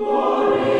Glory 0.00 0.79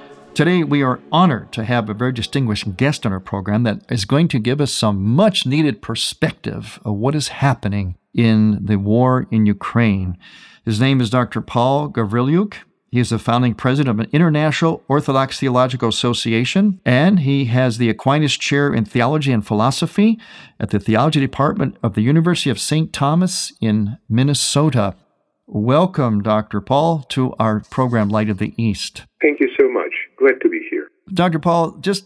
Today, 0.33 0.63
we 0.63 0.81
are 0.81 1.01
honored 1.11 1.51
to 1.51 1.65
have 1.65 1.89
a 1.89 1.93
very 1.93 2.13
distinguished 2.13 2.77
guest 2.77 3.05
on 3.05 3.11
our 3.11 3.19
program 3.19 3.63
that 3.63 3.81
is 3.91 4.05
going 4.05 4.29
to 4.29 4.39
give 4.39 4.61
us 4.61 4.71
some 4.71 5.03
much 5.03 5.45
needed 5.45 5.81
perspective 5.81 6.79
of 6.85 6.95
what 6.95 7.15
is 7.15 7.27
happening 7.27 7.97
in 8.13 8.65
the 8.65 8.77
war 8.77 9.27
in 9.29 9.45
Ukraine. 9.45 10.17
His 10.63 10.79
name 10.79 11.01
is 11.01 11.09
Dr. 11.09 11.41
Paul 11.41 11.89
Gavrilyuk. 11.89 12.55
He 12.91 12.99
is 12.99 13.09
the 13.09 13.19
founding 13.19 13.55
president 13.55 13.99
of 13.99 14.05
an 14.05 14.09
International 14.13 14.83
Orthodox 14.87 15.37
Theological 15.37 15.89
Association, 15.89 16.79
and 16.85 17.19
he 17.19 17.45
has 17.45 17.77
the 17.77 17.89
Aquinas 17.89 18.37
Chair 18.37 18.73
in 18.73 18.85
Theology 18.85 19.33
and 19.33 19.45
Philosophy 19.45 20.17
at 20.61 20.69
the 20.69 20.79
Theology 20.79 21.19
Department 21.19 21.75
of 21.83 21.93
the 21.93 22.01
University 22.01 22.49
of 22.49 22.59
St. 22.59 22.93
Thomas 22.93 23.51
in 23.59 23.97
Minnesota. 24.07 24.95
Welcome, 25.45 26.21
Dr. 26.21 26.61
Paul, 26.61 26.99
to 27.09 27.33
our 27.37 27.59
program, 27.69 28.07
Light 28.07 28.29
of 28.29 28.37
the 28.37 28.53
East. 28.55 29.03
Thank 29.21 29.41
you. 29.41 29.49
Glad 30.21 30.39
to 30.41 30.49
be 30.49 30.65
here. 30.69 30.89
Dr. 31.11 31.39
Paul, 31.39 31.71
just 31.81 32.05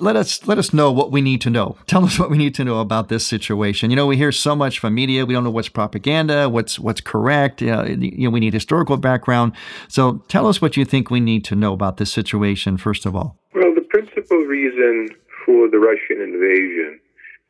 let 0.00 0.16
us 0.16 0.44
let 0.48 0.58
us 0.58 0.72
know 0.72 0.90
what 0.90 1.12
we 1.12 1.20
need 1.20 1.40
to 1.42 1.50
know. 1.50 1.76
Tell 1.86 2.04
us 2.04 2.18
what 2.18 2.28
we 2.28 2.36
need 2.36 2.54
to 2.56 2.64
know 2.64 2.80
about 2.80 3.08
this 3.08 3.24
situation. 3.26 3.90
You 3.90 3.96
know, 3.96 4.06
we 4.06 4.16
hear 4.16 4.32
so 4.32 4.56
much 4.56 4.80
from 4.80 4.94
media. 4.94 5.24
We 5.24 5.32
don't 5.32 5.44
know 5.44 5.50
what's 5.50 5.68
propaganda, 5.68 6.48
what's 6.48 6.78
what's 6.78 7.00
correct. 7.00 7.62
Uh, 7.62 7.84
you 7.84 8.24
know, 8.24 8.30
we 8.30 8.40
need 8.40 8.52
historical 8.52 8.96
background. 8.96 9.52
So, 9.88 10.24
tell 10.28 10.48
us 10.48 10.60
what 10.60 10.76
you 10.76 10.84
think 10.84 11.10
we 11.10 11.20
need 11.20 11.44
to 11.46 11.54
know 11.54 11.72
about 11.72 11.98
this 11.98 12.12
situation 12.12 12.78
first 12.78 13.06
of 13.06 13.14
all. 13.14 13.38
Well, 13.54 13.74
the 13.74 13.86
principal 13.88 14.38
reason 14.38 15.08
for 15.46 15.68
the 15.70 15.78
Russian 15.78 16.20
invasion 16.20 16.98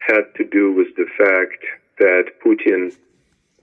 had 0.00 0.24
to 0.36 0.44
do 0.44 0.72
with 0.72 0.88
the 0.96 1.06
fact 1.16 1.64
that 1.98 2.24
Putin 2.44 2.94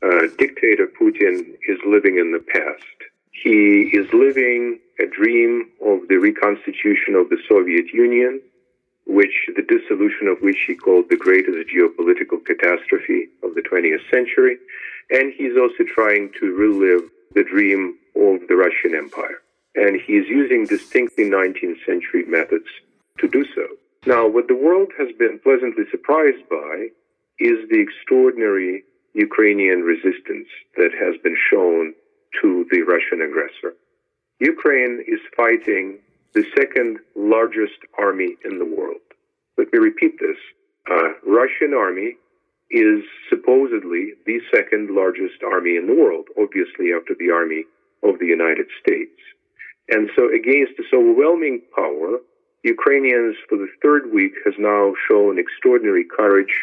uh, 0.01 0.27
dictator 0.37 0.87
Putin 0.87 1.55
is 1.67 1.77
living 1.85 2.17
in 2.17 2.31
the 2.31 2.39
past. 2.39 2.98
He 3.43 3.89
is 3.93 4.11
living 4.11 4.79
a 4.99 5.05
dream 5.05 5.69
of 5.85 6.07
the 6.09 6.17
reconstitution 6.17 7.15
of 7.15 7.29
the 7.29 7.37
Soviet 7.47 7.87
Union, 7.93 8.41
which 9.05 9.49
the 9.55 9.61
dissolution 9.61 10.27
of 10.27 10.41
which 10.41 10.57
he 10.67 10.75
called 10.75 11.05
the 11.09 11.15
greatest 11.15 11.69
geopolitical 11.73 12.43
catastrophe 12.43 13.29
of 13.41 13.55
the 13.55 13.61
20th 13.61 14.09
century. 14.11 14.57
And 15.09 15.31
he's 15.33 15.55
also 15.55 15.83
trying 15.87 16.31
to 16.39 16.53
relive 16.53 17.09
the 17.33 17.43
dream 17.43 17.97
of 18.15 18.45
the 18.49 18.57
Russian 18.57 18.93
Empire. 18.93 19.41
And 19.75 19.95
he's 19.95 20.27
using 20.27 20.65
distinctly 20.65 21.23
19th 21.23 21.85
century 21.85 22.25
methods 22.25 22.67
to 23.19 23.27
do 23.29 23.45
so. 23.55 23.67
Now, 24.05 24.27
what 24.27 24.49
the 24.49 24.55
world 24.55 24.91
has 24.97 25.15
been 25.17 25.39
pleasantly 25.39 25.85
surprised 25.91 26.47
by 26.49 26.89
is 27.39 27.69
the 27.69 27.79
extraordinary 27.79 28.83
Ukrainian 29.13 29.81
resistance 29.81 30.49
that 30.75 30.91
has 30.99 31.15
been 31.23 31.37
shown 31.49 31.93
to 32.41 32.65
the 32.71 32.81
Russian 32.81 33.21
aggressor. 33.21 33.75
Ukraine 34.39 35.03
is 35.07 35.19
fighting 35.35 35.99
the 36.33 36.45
second 36.57 36.99
largest 37.15 37.79
army 37.97 38.37
in 38.45 38.59
the 38.59 38.65
world. 38.65 39.01
Let 39.57 39.73
me 39.73 39.79
repeat 39.79 40.19
this. 40.19 40.37
Uh, 40.89 41.13
Russian 41.25 41.73
army 41.73 42.15
is 42.71 43.03
supposedly 43.29 44.13
the 44.25 44.39
second 44.53 44.91
largest 44.91 45.41
army 45.43 45.75
in 45.75 45.87
the 45.87 45.95
world, 45.95 46.27
obviously 46.39 46.93
after 46.93 47.15
the 47.19 47.31
army 47.31 47.65
of 48.03 48.19
the 48.19 48.27
United 48.27 48.67
States. 48.79 49.19
And 49.89 50.09
so 50.15 50.29
against 50.33 50.73
this 50.77 50.93
overwhelming 50.93 51.61
power, 51.75 52.19
Ukrainians 52.63 53.35
for 53.47 53.57
the 53.57 53.69
third 53.81 54.13
week 54.13 54.33
has 54.45 54.53
now 54.59 54.93
shown 55.07 55.39
extraordinary 55.39 56.05
courage 56.05 56.53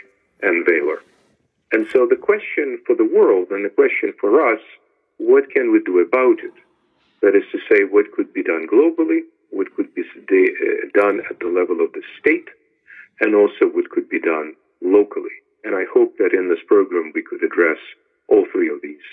and 0.43 0.65
valor. 0.65 1.03
And 1.73 1.87
so 1.93 2.07
the 2.09 2.17
question 2.17 2.79
for 2.87 2.95
the 2.95 3.05
world 3.05 3.49
and 3.51 3.65
the 3.65 3.71
question 3.71 4.13
for 4.21 4.47
us, 4.53 4.61
what 5.19 5.51
can 5.51 5.73
we 5.73 5.81
do 5.85 5.99
about 6.01 6.39
it? 6.45 6.53
That 7.23 7.35
is 7.35 7.45
to 7.53 7.59
say, 7.71 7.85
what 7.85 8.13
could 8.13 8.33
be 8.33 8.43
done 8.43 8.67
globally, 8.73 9.21
what 9.51 9.75
could 9.75 9.95
be 9.95 10.03
uh, 10.03 10.89
done 10.95 11.23
at 11.31 11.39
the 11.41 11.47
level 11.47 11.81
of 11.81 11.93
the 11.93 12.03
state, 12.21 12.49
and 13.21 13.35
also 13.35 13.67
what 13.73 13.91
could 13.91 14.09
be 14.09 14.21
done 14.21 14.55
locally. 14.83 15.33
And 15.65 15.75
I 15.75 15.85
hope 15.93 16.17
that 16.19 16.33
in 16.33 16.49
this 16.49 16.63
program 16.67 17.13
we 17.15 17.23
could 17.23 17.43
address 17.43 17.79
all 18.29 18.47
three 18.53 18.69
of 18.69 18.81
these 18.83 19.07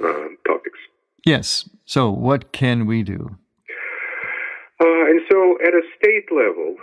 uh, 0.00 0.28
topics. 0.46 0.78
Yes. 1.24 1.68
So, 1.84 2.10
what 2.10 2.52
can 2.52 2.86
we 2.86 3.02
do? 3.02 3.36
Uh, 4.80 5.04
and 5.10 5.20
so, 5.28 5.58
at 5.66 5.74
a 5.74 5.82
state 5.98 6.30
level, 6.30 6.76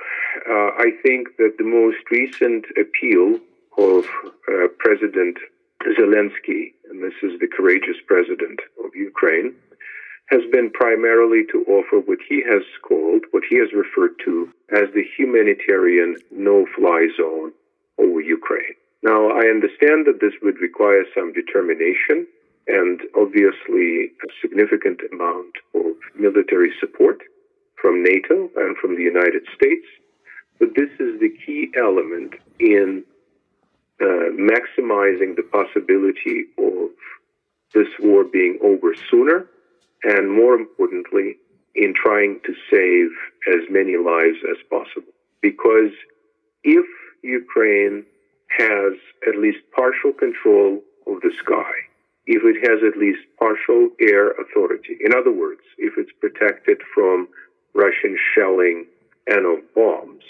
uh, 0.49 0.71
I 0.77 0.91
think 1.01 1.37
that 1.37 1.55
the 1.57 1.63
most 1.63 1.97
recent 2.11 2.65
appeal 2.77 3.39
of 3.77 4.05
uh, 4.49 4.67
President 4.79 5.37
Zelensky, 5.94 6.73
and 6.90 7.03
this 7.03 7.13
is 7.22 7.40
the 7.40 7.47
courageous 7.47 7.97
president 8.07 8.59
of 8.84 8.96
Ukraine, 8.96 9.53
has 10.28 10.41
been 10.51 10.72
primarily 10.72 11.46
to 11.51 11.63
offer 11.68 12.00
what 12.00 12.18
he 12.28 12.41
has 12.50 12.63
called, 12.81 13.25
what 13.31 13.44
he 13.47 13.57
has 13.57 13.69
referred 13.73 14.16
to 14.25 14.50
as 14.72 14.90
the 14.94 15.03
humanitarian 15.18 16.16
no 16.31 16.66
fly 16.75 17.07
zone 17.16 17.51
over 18.00 18.22
Ukraine. 18.22 18.76
Now, 19.03 19.29
I 19.29 19.46
understand 19.47 20.08
that 20.08 20.20
this 20.20 20.34
would 20.41 20.59
require 20.59 21.05
some 21.14 21.32
determination 21.32 22.26
and 22.67 23.02
obviously 23.16 24.11
a 24.26 24.29
significant 24.41 24.99
amount 25.14 25.53
of 25.76 25.93
military 26.16 26.72
support 26.79 27.22
from 27.79 28.03
NATO 28.03 28.49
and 28.55 28.76
from 28.78 28.96
the 28.96 29.03
United 29.03 29.43
States. 29.53 29.85
But 30.58 30.70
this 30.76 30.90
is 30.99 31.20
the 31.20 31.29
key 31.46 31.72
element 31.78 32.34
in 32.59 33.03
uh, 34.01 34.29
maximizing 34.35 35.35
the 35.35 35.47
possibility 35.51 36.45
of 36.57 36.89
this 37.73 37.87
war 37.99 38.23
being 38.23 38.57
over 38.61 38.93
sooner, 39.09 39.45
and 40.03 40.31
more 40.31 40.55
importantly, 40.55 41.37
in 41.75 41.93
trying 41.93 42.39
to 42.45 42.53
save 42.71 43.09
as 43.53 43.69
many 43.69 43.97
lives 43.97 44.37
as 44.49 44.57
possible. 44.69 45.11
Because 45.41 45.91
if 46.63 46.85
Ukraine 47.21 48.05
has 48.57 48.93
at 49.27 49.37
least 49.37 49.59
partial 49.75 50.13
control 50.13 50.81
of 51.07 51.21
the 51.21 51.31
sky, 51.39 51.71
if 52.27 52.41
it 52.43 52.67
has 52.67 52.79
at 52.87 52.97
least 52.97 53.19
partial 53.39 53.89
air 53.99 54.31
authority, 54.31 54.97
in 55.03 55.13
other 55.13 55.31
words, 55.31 55.61
if 55.77 55.93
it's 55.97 56.11
protected 56.19 56.81
from 56.93 57.27
Russian 57.73 58.17
shelling 58.33 58.85
and 59.27 59.45
of 59.45 59.59
bombs, 59.75 60.23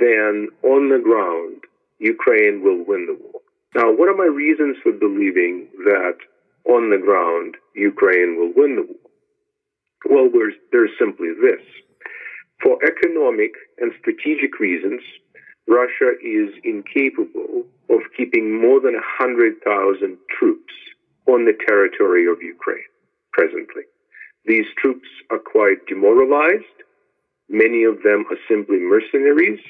then 0.00 0.48
on 0.62 0.90
the 0.90 0.98
ground, 0.98 1.62
Ukraine 1.98 2.62
will 2.62 2.84
win 2.86 3.06
the 3.06 3.18
war. 3.20 3.40
Now, 3.74 3.92
what 3.92 4.08
are 4.08 4.16
my 4.16 4.26
reasons 4.26 4.76
for 4.82 4.92
believing 4.92 5.68
that 5.84 6.16
on 6.64 6.90
the 6.90 6.98
ground 6.98 7.56
Ukraine 7.74 8.36
will 8.38 8.52
win 8.54 8.76
the 8.76 8.82
war? 8.82 8.98
Well, 10.08 10.30
there's, 10.32 10.90
simply 10.98 11.28
this. 11.40 11.64
For 12.62 12.78
economic 12.84 13.52
and 13.78 13.92
strategic 14.00 14.58
reasons, 14.58 15.00
Russia 15.66 16.12
is 16.22 16.50
incapable 16.64 17.64
of 17.90 18.00
keeping 18.16 18.60
more 18.60 18.80
than 18.80 18.94
100,000 18.94 20.16
troops 20.38 20.74
on 21.26 21.44
the 21.44 21.56
territory 21.68 22.26
of 22.26 22.42
Ukraine 22.42 22.88
presently. 23.32 23.82
These 24.46 24.66
troops 24.78 25.08
are 25.30 25.38
quite 25.38 25.86
demoralized. 25.86 26.64
Many 27.48 27.84
of 27.84 28.02
them 28.02 28.24
are 28.30 28.38
simply 28.48 28.78
mercenaries, 28.78 29.60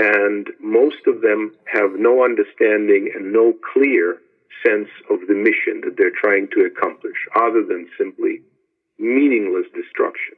and 0.00 0.48
most 0.60 1.06
of 1.06 1.20
them 1.20 1.52
have 1.66 1.90
no 1.98 2.24
understanding 2.24 3.12
and 3.14 3.34
no 3.34 3.52
clear 3.74 4.16
sense 4.64 4.88
of 5.10 5.20
the 5.28 5.34
mission 5.34 5.82
that 5.84 5.96
they're 5.98 6.18
trying 6.18 6.48
to 6.48 6.64
accomplish, 6.64 7.16
other 7.36 7.62
than 7.62 7.86
simply 7.98 8.40
meaningless 8.98 9.66
destruction 9.74 10.36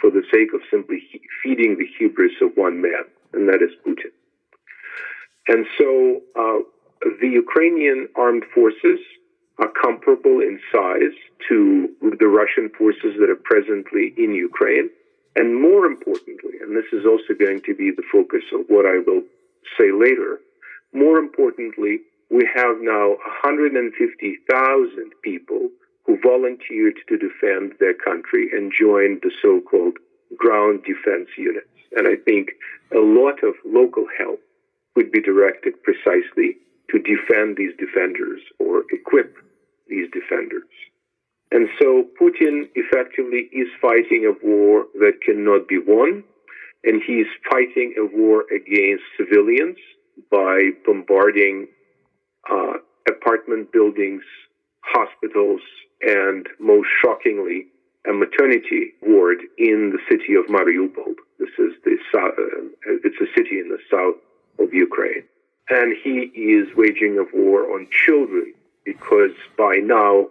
for 0.00 0.10
the 0.10 0.22
sake 0.32 0.52
of 0.52 0.60
simply 0.68 0.98
feeding 1.42 1.78
the 1.78 1.86
hubris 1.96 2.32
of 2.42 2.50
one 2.56 2.82
man, 2.82 3.04
and 3.32 3.48
that 3.48 3.62
is 3.62 3.70
Putin. 3.86 4.10
And 5.46 5.64
so 5.78 6.20
uh, 6.34 6.58
the 7.20 7.28
Ukrainian 7.28 8.08
armed 8.16 8.44
forces 8.52 8.98
are 9.58 9.70
comparable 9.80 10.40
in 10.40 10.58
size 10.72 11.14
to 11.48 11.88
the 12.18 12.26
Russian 12.26 12.68
forces 12.76 13.14
that 13.20 13.30
are 13.30 13.42
presently 13.44 14.12
in 14.16 14.34
Ukraine. 14.34 14.90
And 15.38 15.54
more 15.54 15.86
importantly, 15.86 16.58
and 16.60 16.76
this 16.76 16.90
is 16.92 17.06
also 17.06 17.32
going 17.38 17.60
to 17.62 17.72
be 17.72 17.92
the 17.92 18.02
focus 18.10 18.42
of 18.52 18.66
what 18.66 18.84
I 18.84 18.98
will 19.06 19.22
say 19.78 19.92
later, 19.94 20.40
more 20.92 21.16
importantly, 21.18 22.00
we 22.28 22.42
have 22.56 22.78
now 22.80 23.10
150,000 23.44 25.12
people 25.22 25.70
who 26.04 26.18
volunteered 26.20 26.98
to 27.08 27.16
defend 27.16 27.74
their 27.78 27.94
country 27.94 28.48
and 28.50 28.72
joined 28.76 29.20
the 29.22 29.30
so 29.40 29.60
called 29.60 29.98
ground 30.36 30.82
defense 30.82 31.28
units. 31.38 31.70
And 31.96 32.08
I 32.08 32.16
think 32.16 32.50
a 32.90 32.98
lot 32.98 33.44
of 33.44 33.54
local 33.64 34.06
help 34.18 34.40
would 34.96 35.12
be 35.12 35.22
directed 35.22 35.80
precisely 35.84 36.56
to 36.90 36.98
defend 36.98 37.56
these 37.56 37.76
defenders 37.78 38.40
or 38.58 38.82
equip 38.90 39.36
these 39.86 40.10
defenders. 40.10 40.66
And 41.50 41.68
so 41.80 42.04
Putin 42.20 42.68
effectively 42.74 43.48
is 43.52 43.68
fighting 43.80 44.26
a 44.26 44.46
war 44.46 44.84
that 45.00 45.20
cannot 45.24 45.66
be 45.66 45.78
won, 45.78 46.22
and 46.84 47.02
he 47.06 47.14
is 47.14 47.26
fighting 47.50 47.94
a 47.98 48.04
war 48.04 48.44
against 48.54 49.04
civilians 49.16 49.78
by 50.30 50.70
bombarding 50.84 51.68
uh, 52.50 52.74
apartment 53.08 53.72
buildings, 53.72 54.22
hospitals, 54.82 55.60
and 56.02 56.46
most 56.60 56.88
shockingly, 57.02 57.66
a 58.08 58.12
maternity 58.12 58.92
ward 59.02 59.38
in 59.58 59.92
the 59.92 59.98
city 60.08 60.34
of 60.34 60.46
Mariupol. 60.46 61.14
This 61.38 61.50
is 61.58 61.72
the 61.84 61.96
uh, 62.14 62.28
it's 63.04 63.20
a 63.20 63.26
city 63.36 63.58
in 63.58 63.68
the 63.68 63.78
south 63.90 64.16
of 64.58 64.72
Ukraine, 64.72 65.24
and 65.70 65.96
he 66.02 66.30
is 66.34 66.68
waging 66.76 67.18
a 67.18 67.36
war 67.36 67.74
on 67.74 67.88
children 67.90 68.54
because 68.84 69.32
by 69.56 69.76
now 69.76 70.28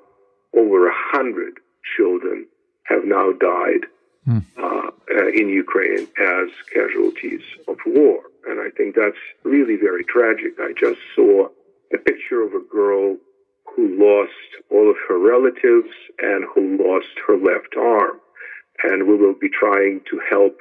over 0.58 0.88
a 0.88 0.94
hundred 0.96 1.60
children 1.96 2.48
have 2.84 3.04
now 3.06 3.32
died 3.34 3.86
mm. 4.28 4.46
uh, 4.58 4.92
uh, 5.16 5.28
in 5.30 5.50
Ukraine 5.50 6.08
as 6.20 6.50
casualties 6.74 7.42
of 7.68 7.78
war, 7.86 8.22
and 8.48 8.60
I 8.60 8.70
think 8.76 8.96
that's 8.96 9.24
really 9.44 9.76
very 9.76 10.04
tragic. 10.04 10.54
I 10.60 10.74
just 10.78 11.00
saw 11.16 11.50
a 11.94 11.98
picture 11.98 12.42
of 12.42 12.54
a 12.54 12.66
girl 12.72 13.18
who 13.76 13.96
lost 13.98 14.50
all 14.72 14.90
of 14.90 14.98
her 15.08 15.20
relatives 15.20 15.94
and 16.20 16.46
who 16.54 16.78
lost 16.78 17.14
her 17.28 17.38
left 17.38 17.76
arm. 17.78 18.20
And 18.84 19.08
we 19.08 19.16
will 19.16 19.34
be 19.34 19.50
trying 19.50 20.02
to 20.10 20.20
help 20.30 20.58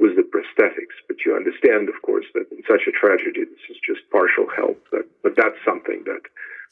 with 0.00 0.16
the 0.16 0.22
prosthetics. 0.22 0.96
But 1.06 1.18
you 1.24 1.36
understand, 1.36 1.88
of 1.88 2.00
course, 2.02 2.26
that 2.34 2.50
in 2.50 2.62
such 2.66 2.88
a 2.88 2.92
tragedy, 2.92 3.44
this 3.44 3.64
is 3.70 3.76
just 3.86 4.00
partial 4.10 4.46
help. 4.56 4.82
But, 4.90 5.06
but 5.22 5.36
that's 5.36 5.58
something 5.64 6.02
that 6.06 6.22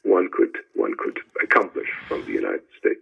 one 0.02 0.28
could 0.32 0.56
one 0.74 0.94
could 0.98 1.18
accomplish 1.42 1.88
from 2.08 2.24
the 2.24 2.32
United 2.32 2.62
States. 2.78 3.00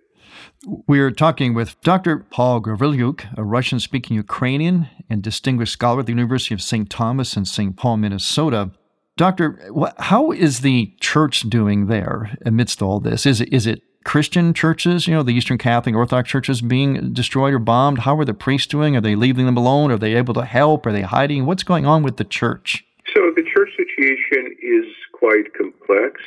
We're 0.87 1.11
talking 1.11 1.55
with 1.55 1.81
Dr. 1.82 2.19
Paul 2.31 2.61
Gavrilyuk, 2.61 3.38
a 3.38 3.44
Russian 3.44 3.78
speaking 3.78 4.17
Ukrainian 4.17 4.88
and 5.08 5.23
distinguished 5.23 5.75
scholar 5.75 6.00
at 6.00 6.06
the 6.06 6.12
University 6.12 6.55
of 6.55 6.62
St. 6.62 6.90
Thomas 6.90 7.37
in 7.37 7.44
St. 7.44 7.76
Paul, 7.76 7.99
Minnesota. 7.99 8.73
Doctor, 9.17 9.70
how 9.99 10.32
is 10.32 10.61
the 10.61 10.94
church 11.00 11.49
doing 11.49 11.87
there 11.87 12.37
amidst 12.44 12.82
all 12.82 13.00
this? 13.00 13.25
Is 13.25 13.40
it, 13.40 13.52
is 13.52 13.67
it 13.67 13.82
Christian 14.06 14.55
churches, 14.55 15.08
you 15.08 15.14
know, 15.14 15.25
the 15.25 15.35
Eastern 15.35 15.58
Catholic 15.58 15.97
Orthodox 15.97 16.31
churches 16.31 16.62
being 16.62 17.12
destroyed 17.12 17.53
or 17.53 17.58
bombed? 17.58 17.99
How 17.99 18.17
are 18.17 18.25
the 18.25 18.35
priests 18.35 18.69
doing? 18.69 18.97
Are 18.97 19.00
they 19.00 19.17
leaving 19.17 19.47
them 19.47 19.56
alone? 19.56 19.91
Are 19.91 19.99
they 19.99 20.14
able 20.14 20.32
to 20.35 20.44
help? 20.44 20.87
Are 20.87 20.93
they 20.93 21.03
hiding? 21.03 21.44
What's 21.44 21.64
going 21.64 21.87
on 21.87 22.05
with 22.05 22.17
the 22.17 22.25
church? 22.25 22.85
So 23.12 23.32
the 23.35 23.43
church 23.43 23.70
situation 23.76 24.56
is 24.62 24.87
quite 25.12 25.53
complex. 25.55 26.23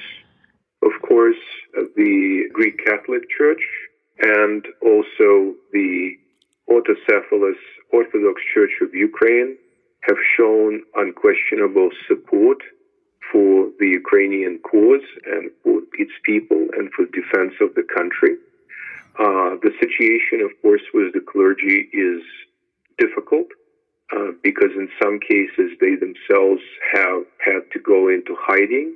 Of 0.83 0.91
course, 1.07 1.39
uh, 1.77 1.83
the 1.95 2.49
Greek 2.51 2.83
Catholic 2.85 3.21
Church 3.29 3.63
and 4.19 4.65
also 4.81 5.55
the 5.71 6.17
autocephalous 6.69 7.61
Orthodox 7.93 8.41
Church 8.53 8.73
of 8.81 8.93
Ukraine 8.93 9.55
have 10.01 10.17
shown 10.35 10.83
unquestionable 10.95 11.91
support 12.09 12.57
for 13.31 13.69
the 13.79 13.87
Ukrainian 13.87 14.59
cause 14.59 15.07
and 15.25 15.51
for 15.63 15.81
its 15.93 16.11
people 16.23 16.67
and 16.77 16.91
for 16.93 17.05
defense 17.05 17.53
of 17.61 17.75
the 17.75 17.83
country. 17.83 18.35
Uh, 19.19 19.59
the 19.61 19.71
situation, 19.79 20.41
of 20.41 20.51
course, 20.61 20.81
with 20.93 21.13
the 21.13 21.19
clergy 21.19 21.89
is 21.91 22.21
difficult 22.97 23.47
uh, 24.15 24.31
because 24.41 24.71
in 24.75 24.89
some 25.01 25.19
cases 25.19 25.71
they 25.81 25.95
themselves 25.95 26.61
have 26.93 27.23
had 27.43 27.61
to 27.73 27.79
go 27.79 28.07
into 28.07 28.35
hiding. 28.39 28.95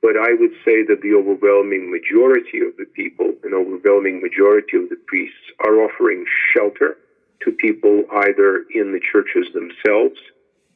But 0.00 0.16
I 0.16 0.32
would 0.38 0.52
say 0.64 0.84
that 0.86 1.00
the 1.02 1.14
overwhelming 1.14 1.90
majority 1.90 2.60
of 2.60 2.76
the 2.78 2.86
people, 2.94 3.32
an 3.42 3.52
overwhelming 3.52 4.22
majority 4.22 4.76
of 4.76 4.88
the 4.88 4.96
priests, 5.06 5.52
are 5.66 5.82
offering 5.82 6.24
shelter 6.54 6.96
to 7.44 7.52
people 7.52 8.04
either 8.24 8.64
in 8.74 8.92
the 8.92 9.00
churches 9.00 9.52
themselves 9.52 10.18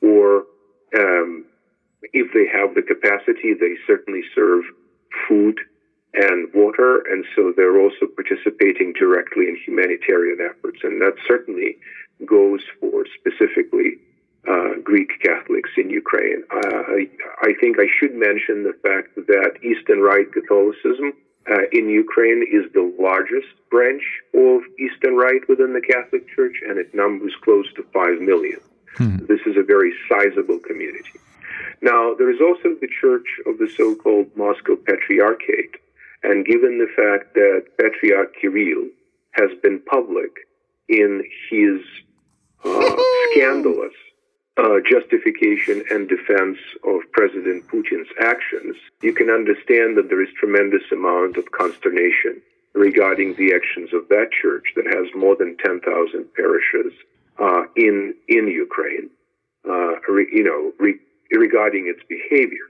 or 0.01 0.45
um, 0.99 1.45
if 2.13 2.33
they 2.33 2.47
have 2.47 2.75
the 2.75 2.83
capacity, 2.83 3.55
they 3.55 3.77
certainly 3.87 4.23
serve 4.35 4.65
food 5.29 5.59
and 6.15 6.53
water, 6.53 7.03
and 7.11 7.25
so 7.35 7.53
they're 7.57 7.81
also 7.81 8.07
participating 8.15 8.93
directly 8.93 9.49
in 9.49 9.57
humanitarian 9.65 10.39
efforts. 10.41 10.81
And 10.83 11.01
that 11.01 11.15
certainly 11.27 11.79
goes 12.27 12.61
for 12.81 13.05
specifically 13.19 13.99
uh, 14.49 14.75
Greek 14.83 15.11
Catholics 15.23 15.71
in 15.77 15.89
Ukraine. 15.89 16.43
Uh, 16.51 16.83
I, 16.99 17.09
I, 17.43 17.53
think 17.61 17.79
I 17.79 17.87
should 17.99 18.15
mention 18.15 18.65
the 18.65 18.77
fact 18.83 19.15
that 19.15 19.53
Eastern 19.63 20.01
Rite 20.01 20.33
Catholicism 20.33 21.13
uh, 21.51 21.63
in 21.73 21.89
Ukraine 21.89 22.45
is 22.51 22.71
the 22.73 22.93
largest 23.01 23.49
branch 23.71 24.03
of 24.35 24.63
Eastern 24.79 25.17
Rite 25.17 25.49
within 25.49 25.73
the 25.73 25.81
Catholic 25.81 26.29
Church, 26.35 26.57
and 26.69 26.79
it 26.79 26.95
numbers 26.95 27.35
close 27.43 27.67
to 27.75 27.83
5 27.93 28.21
million. 28.21 28.61
Hmm. 28.97 29.25
This 29.27 29.41
is 29.47 29.57
a 29.57 29.63
very 29.63 29.95
sizable 30.09 30.59
community. 30.59 31.19
Now, 31.81 32.15
there 32.15 32.31
is 32.31 32.41
also 32.41 32.77
the 32.81 32.89
Church 33.01 33.27
of 33.47 33.59
the 33.59 33.69
so 33.77 33.95
called 33.95 34.29
Moscow 34.37 34.77
Patriarchate. 34.77 35.77
And 36.23 36.47
given 36.47 36.79
the 36.79 36.87
fact 36.95 37.35
that 37.35 37.65
Patriarch 37.79 38.35
Kirill 38.41 38.89
has 39.33 39.51
been 39.63 39.81
public 39.81 40.31
in 40.89 41.25
his 41.51 41.81
uh, 42.65 42.97
scandalous 43.33 43.95
uh, 44.57 44.79
justification 44.89 45.83
and 45.91 46.09
defense 46.09 46.59
of 46.85 47.01
President 47.13 47.67
Putin's 47.69 48.09
actions, 48.21 48.77
you 49.01 49.13
can 49.13 49.31
understand 49.31 49.97
that 49.97 50.09
there 50.09 50.23
is 50.23 50.29
tremendous 50.39 50.83
amount 50.93 51.37
of 51.37 51.51
consternation 51.51 52.41
regarding 52.75 53.35
the 53.35 53.53
actions 53.55 53.93
of 53.93 54.09
that 54.09 54.29
church 54.31 54.65
that 54.77 54.87
has 54.87 55.07
more 55.15 55.37
than 55.37 55.57
10,000 55.59 55.83
parishes 56.35 56.93
uh, 57.39 57.63
in 57.77 58.15
in 58.29 58.47
Ukraine. 58.49 59.11
Uh, 59.69 59.95
re, 60.09 60.27
you 60.33 60.45
know, 60.45 60.73
re, 60.79 60.99
regarding 61.37 61.87
its 61.87 62.03
behavior. 62.09 62.67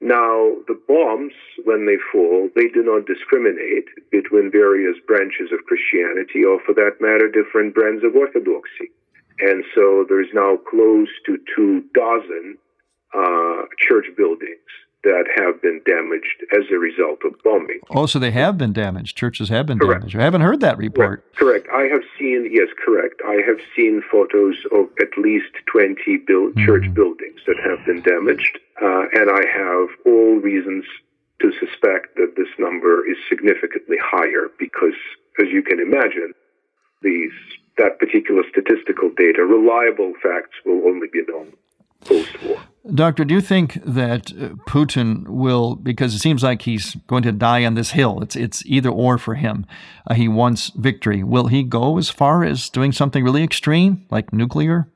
Now, 0.00 0.56
the 0.66 0.80
bombs, 0.88 1.34
when 1.64 1.84
they 1.84 1.98
fall, 2.10 2.48
they 2.56 2.68
do 2.68 2.82
not 2.82 3.06
discriminate 3.06 3.84
between 4.10 4.50
various 4.50 4.96
branches 5.06 5.52
of 5.52 5.66
Christianity 5.66 6.42
or, 6.42 6.58
for 6.64 6.72
that 6.74 7.00
matter, 7.00 7.28
different 7.28 7.74
brands 7.74 8.02
of 8.02 8.16
Orthodoxy. 8.16 8.88
And 9.40 9.64
so 9.74 10.06
there's 10.08 10.32
now 10.32 10.56
close 10.56 11.08
to 11.26 11.38
two 11.54 11.84
dozen 11.94 12.56
uh, 13.12 13.68
church 13.78 14.06
buildings 14.16 14.70
that 15.02 15.24
have 15.34 15.62
been 15.62 15.80
damaged 15.86 16.44
as 16.52 16.64
a 16.70 16.78
result 16.78 17.20
of 17.24 17.32
bombing. 17.42 17.80
Oh, 17.90 18.06
so 18.06 18.18
they 18.18 18.30
have 18.32 18.58
been 18.58 18.72
damaged. 18.72 19.16
Churches 19.16 19.48
have 19.48 19.66
been 19.66 19.78
correct. 19.78 20.02
damaged. 20.02 20.16
I 20.16 20.22
haven't 20.22 20.42
heard 20.42 20.60
that 20.60 20.76
report. 20.76 21.24
Correct. 21.36 21.64
correct. 21.64 21.68
I 21.72 21.92
have 21.92 22.02
seen, 22.18 22.50
yes, 22.52 22.68
correct. 22.84 23.20
I 23.26 23.40
have 23.46 23.58
seen 23.74 24.02
photos 24.10 24.56
of 24.72 24.88
at 25.00 25.16
least 25.16 25.52
20 25.72 26.18
build, 26.26 26.54
mm. 26.54 26.66
church 26.66 26.92
buildings 26.92 27.40
that 27.46 27.56
have 27.64 27.84
been 27.86 28.02
damaged. 28.02 28.58
Uh, 28.82 29.04
and 29.12 29.30
I 29.30 29.42
have 29.52 29.88
all 30.04 30.36
reasons 30.36 30.84
to 31.40 31.50
suspect 31.52 32.16
that 32.16 32.34
this 32.36 32.48
number 32.58 33.06
is 33.08 33.16
significantly 33.28 33.96
higher 34.02 34.48
because, 34.58 34.96
as 35.40 35.48
you 35.48 35.62
can 35.62 35.80
imagine, 35.80 36.34
these 37.02 37.32
that 37.78 37.98
particular 37.98 38.42
statistical 38.50 39.08
data, 39.16 39.42
reliable 39.42 40.12
facts 40.22 40.52
will 40.66 40.86
only 40.86 41.08
be 41.10 41.22
known 41.26 41.50
Doctor, 42.94 43.24
do 43.24 43.34
you 43.34 43.40
think 43.40 43.78
that 43.84 44.32
uh, 44.32 44.56
Putin 44.66 45.28
will, 45.28 45.76
because 45.76 46.14
it 46.14 46.18
seems 46.18 46.42
like 46.42 46.62
he's 46.62 46.96
going 47.06 47.22
to 47.22 47.30
die 47.30 47.64
on 47.64 47.74
this 47.74 47.90
hill, 47.90 48.20
it's, 48.22 48.34
it's 48.34 48.64
either 48.66 48.88
or 48.88 49.18
for 49.18 49.34
him. 49.34 49.66
Uh, 50.08 50.14
he 50.14 50.28
wants 50.28 50.70
victory. 50.70 51.22
Will 51.22 51.48
he 51.48 51.62
go 51.62 51.98
as 51.98 52.08
far 52.08 52.42
as 52.42 52.68
doing 52.70 52.90
something 52.90 53.22
really 53.22 53.44
extreme, 53.44 54.06
like 54.10 54.32
nuclear? 54.32 54.88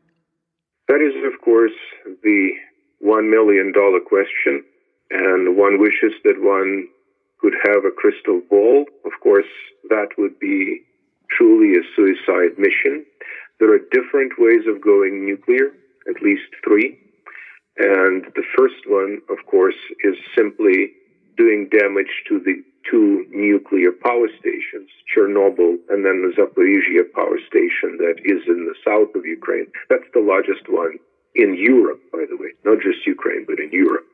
That 0.88 1.00
is, 1.00 1.14
of 1.32 1.40
course, 1.44 1.76
the 2.22 2.50
one 3.00 3.30
million 3.30 3.72
dollar 3.72 4.00
question. 4.00 4.64
And 5.10 5.56
one 5.56 5.78
wishes 5.78 6.14
that 6.24 6.40
one 6.40 6.88
could 7.38 7.54
have 7.66 7.84
a 7.84 7.90
crystal 7.90 8.40
ball. 8.48 8.86
Of 9.04 9.12
course, 9.22 9.46
that 9.90 10.08
would 10.16 10.38
be 10.40 10.80
truly 11.30 11.74
a 11.74 11.82
suicide 11.94 12.58
mission. 12.58 13.04
There 13.60 13.72
are 13.72 13.78
different 13.92 14.32
ways 14.38 14.66
of 14.66 14.82
going 14.82 15.24
nuclear, 15.26 15.70
at 16.08 16.22
least 16.22 16.48
three. 16.62 16.98
And 17.76 18.24
the 18.36 18.46
first 18.56 18.86
one, 18.86 19.20
of 19.30 19.44
course, 19.46 19.78
is 20.04 20.14
simply 20.36 20.92
doing 21.36 21.68
damage 21.70 22.22
to 22.28 22.38
the 22.38 22.62
two 22.90 23.26
nuclear 23.30 23.90
power 23.90 24.28
stations, 24.38 24.88
Chernobyl 25.10 25.78
and 25.88 26.04
then 26.04 26.22
the 26.22 26.34
Zaporizhia 26.36 27.10
power 27.12 27.38
station 27.48 27.98
that 27.98 28.16
is 28.24 28.42
in 28.46 28.66
the 28.66 28.76
south 28.84 29.14
of 29.14 29.26
Ukraine. 29.26 29.66
That's 29.88 30.06
the 30.12 30.20
largest 30.20 30.68
one 30.68 30.98
in 31.34 31.56
Europe, 31.56 32.00
by 32.12 32.24
the 32.28 32.36
way, 32.36 32.52
not 32.64 32.78
just 32.80 33.06
Ukraine, 33.06 33.44
but 33.46 33.58
in 33.58 33.70
Europe. 33.72 34.06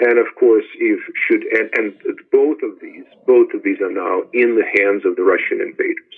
And 0.00 0.18
of 0.18 0.26
course, 0.38 0.64
if 0.76 1.00
should 1.28 1.44
and, 1.52 1.70
and 1.76 1.94
both 2.30 2.58
of 2.62 2.80
these, 2.80 3.04
both 3.26 3.52
of 3.54 3.62
these 3.62 3.80
are 3.80 3.92
now 3.92 4.22
in 4.32 4.56
the 4.56 4.66
hands 4.80 5.04
of 5.04 5.16
the 5.16 5.22
Russian 5.22 5.60
invaders. 5.60 6.16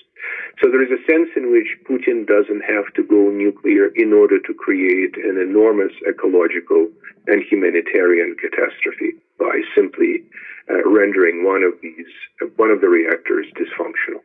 So 0.62 0.70
there 0.70 0.82
is 0.82 0.90
a 0.90 1.04
sense 1.10 1.30
in 1.36 1.50
which 1.50 1.76
Putin 1.88 2.26
doesn't 2.26 2.62
have 2.62 2.92
to 2.94 3.02
go 3.02 3.30
nuclear 3.30 3.88
in 3.94 4.12
order 4.12 4.38
to 4.38 4.54
create 4.54 5.16
an 5.16 5.36
enormous 5.36 5.92
ecological 6.08 6.88
and 7.26 7.42
humanitarian 7.42 8.36
catastrophe 8.40 9.18
by 9.38 9.60
simply 9.74 10.22
uh, 10.70 10.88
rendering 10.88 11.44
one 11.44 11.62
of 11.62 11.74
these, 11.82 12.06
uh, 12.42 12.46
one 12.56 12.70
of 12.70 12.80
the 12.80 12.88
reactors 12.88 13.46
dysfunctional. 13.58 14.22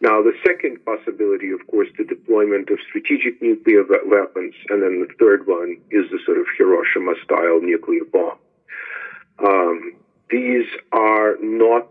Now, 0.00 0.22
the 0.22 0.34
second 0.46 0.84
possibility, 0.84 1.50
of 1.50 1.66
course, 1.66 1.88
the 1.98 2.04
deployment 2.04 2.70
of 2.70 2.78
strategic 2.88 3.42
nuclear 3.42 3.84
weapons, 4.06 4.54
and 4.68 4.82
then 4.82 5.00
the 5.00 5.12
third 5.18 5.46
one 5.46 5.76
is 5.90 6.08
the 6.10 6.20
sort 6.24 6.38
of 6.38 6.46
Hiroshima-style 6.56 7.60
nuclear 7.62 8.04
bomb. 8.12 8.38
Um, 9.44 9.94
these 10.30 10.66
are 10.92 11.36
not 11.40 11.88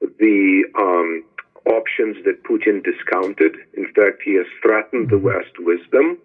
the 0.00 0.64
um, 0.78 1.24
options 1.66 2.16
that 2.24 2.42
Putin 2.44 2.82
discounted. 2.82 3.56
In 3.74 3.86
fact, 3.94 4.22
he 4.24 4.34
has 4.34 4.46
threatened 4.62 5.10
the 5.10 5.16
mm-hmm. 5.16 5.26
West 5.26 5.54
with 5.58 5.80
them. 5.90 6.18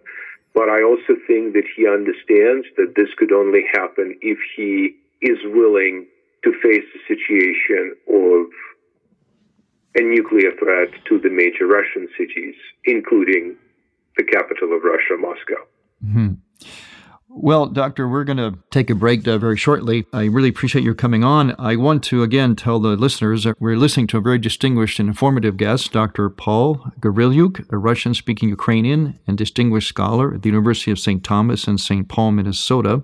But 0.54 0.70
I 0.70 0.82
also 0.82 1.14
think 1.28 1.54
that 1.54 1.68
he 1.76 1.88
understands 1.88 2.66
that 2.78 2.94
this 2.96 3.10
could 3.18 3.32
only 3.32 3.66
happen 3.74 4.18
if 4.22 4.40
he 4.56 4.96
is 5.22 5.38
willing 5.46 6.08
to 6.44 6.52
face 6.64 6.86
the 6.94 7.02
situation 7.08 7.96
of 8.08 8.48
a 9.96 10.04
nuclear 10.04 10.52
threat 10.58 10.90
to 11.10 11.20
the 11.20 11.30
major 11.30 11.68
Russian 11.68 12.08
cities, 12.18 12.56
including 12.86 13.56
the 14.16 14.24
capital 14.24 14.76
of 14.76 14.84
Russia, 14.84 15.18
Moscow. 15.18 15.62
Mm-hmm. 16.04 16.34
Well, 17.30 17.66
Doctor, 17.68 18.08
we're 18.08 18.24
going 18.24 18.38
to 18.38 18.58
take 18.72 18.90
a 18.90 18.96
break 18.96 19.28
uh, 19.28 19.38
very 19.38 19.58
shortly. 19.58 20.06
I 20.14 20.26
really 20.26 20.50
appreciate 20.50 20.84
your 20.84 20.94
coming 20.94 21.24
on. 21.24 21.54
I 21.60 21.76
want 21.76 22.04
to 22.06 22.24
again 22.24 22.56
tell 22.56 22.80
the 22.80 22.96
listeners 22.96 23.44
that 23.44 23.60
we're 23.60 23.76
listening 23.76 24.08
to 24.08 24.18
a 24.18 24.22
very 24.22 24.40
distinguished 24.40 25.00
and 25.00 25.10
informative 25.10 25.58
guest, 25.58 25.92
Dr. 25.92 26.30
Paul 26.30 26.92
Gavrilyuk, 27.02 27.72
a 27.72 27.78
Russian 27.78 28.14
speaking 28.14 28.50
Ukrainian 28.50 29.20
and 29.28 29.38
distinguished 29.38 29.90
scholar 29.90 30.34
at 30.34 30.42
the 30.42 30.50
University 30.50 30.90
of 30.90 31.00
St. 31.00 31.24
Thomas 31.24 31.68
in 31.68 31.78
St. 31.78 32.08
Paul, 32.08 32.32
Minnesota. 32.32 33.04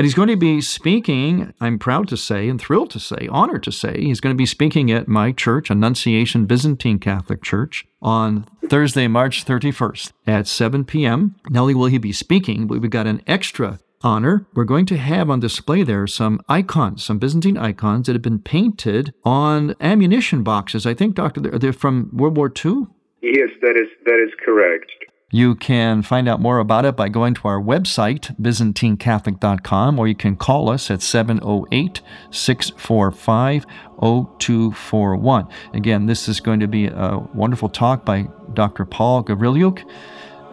And 0.00 0.06
he's 0.06 0.14
going 0.14 0.28
to 0.28 0.36
be 0.36 0.62
speaking, 0.62 1.52
I'm 1.60 1.78
proud 1.78 2.08
to 2.08 2.16
say 2.16 2.48
and 2.48 2.58
thrilled 2.58 2.88
to 2.92 2.98
say, 2.98 3.28
honored 3.30 3.62
to 3.64 3.70
say, 3.70 4.00
he's 4.00 4.18
going 4.18 4.34
to 4.34 4.38
be 4.38 4.46
speaking 4.46 4.90
at 4.90 5.08
my 5.08 5.30
church, 5.30 5.68
Annunciation 5.68 6.46
Byzantine 6.46 6.98
Catholic 6.98 7.42
Church, 7.42 7.84
on 8.00 8.46
Thursday, 8.66 9.08
March 9.08 9.44
31st 9.44 10.12
at 10.26 10.46
7 10.46 10.86
p.m. 10.86 11.34
Not 11.50 11.60
only 11.60 11.74
will 11.74 11.84
he 11.84 11.98
be 11.98 12.14
speaking, 12.14 12.66
but 12.66 12.80
we've 12.80 12.90
got 12.90 13.06
an 13.06 13.20
extra 13.26 13.78
honor. 14.00 14.46
We're 14.54 14.64
going 14.64 14.86
to 14.86 14.96
have 14.96 15.28
on 15.28 15.38
display 15.38 15.82
there 15.82 16.06
some 16.06 16.40
icons, 16.48 17.04
some 17.04 17.18
Byzantine 17.18 17.58
icons 17.58 18.06
that 18.06 18.14
have 18.14 18.22
been 18.22 18.38
painted 18.38 19.12
on 19.22 19.74
ammunition 19.82 20.42
boxes. 20.42 20.86
I 20.86 20.94
think, 20.94 21.14
Doctor, 21.14 21.42
they're 21.42 21.74
from 21.74 22.08
World 22.14 22.38
War 22.38 22.46
II? 22.48 22.86
Yes, 23.20 23.50
that 23.60 23.76
is 23.76 23.90
that 24.06 24.18
is 24.18 24.32
correct. 24.42 24.90
You 25.32 25.54
can 25.54 26.02
find 26.02 26.28
out 26.28 26.40
more 26.40 26.58
about 26.58 26.84
it 26.84 26.96
by 26.96 27.08
going 27.08 27.34
to 27.34 27.46
our 27.46 27.60
website, 27.60 28.36
ByzantineCatholic.com, 28.40 29.98
or 29.98 30.08
you 30.08 30.16
can 30.16 30.34
call 30.34 30.68
us 30.68 30.90
at 30.90 31.02
708 31.02 32.00
645 32.32 33.64
0241. 34.00 35.48
Again, 35.72 36.06
this 36.06 36.28
is 36.28 36.40
going 36.40 36.58
to 36.58 36.66
be 36.66 36.86
a 36.88 37.18
wonderful 37.32 37.68
talk 37.68 38.04
by 38.04 38.26
Dr. 38.54 38.84
Paul 38.84 39.22
Gavrilyuk 39.22 39.88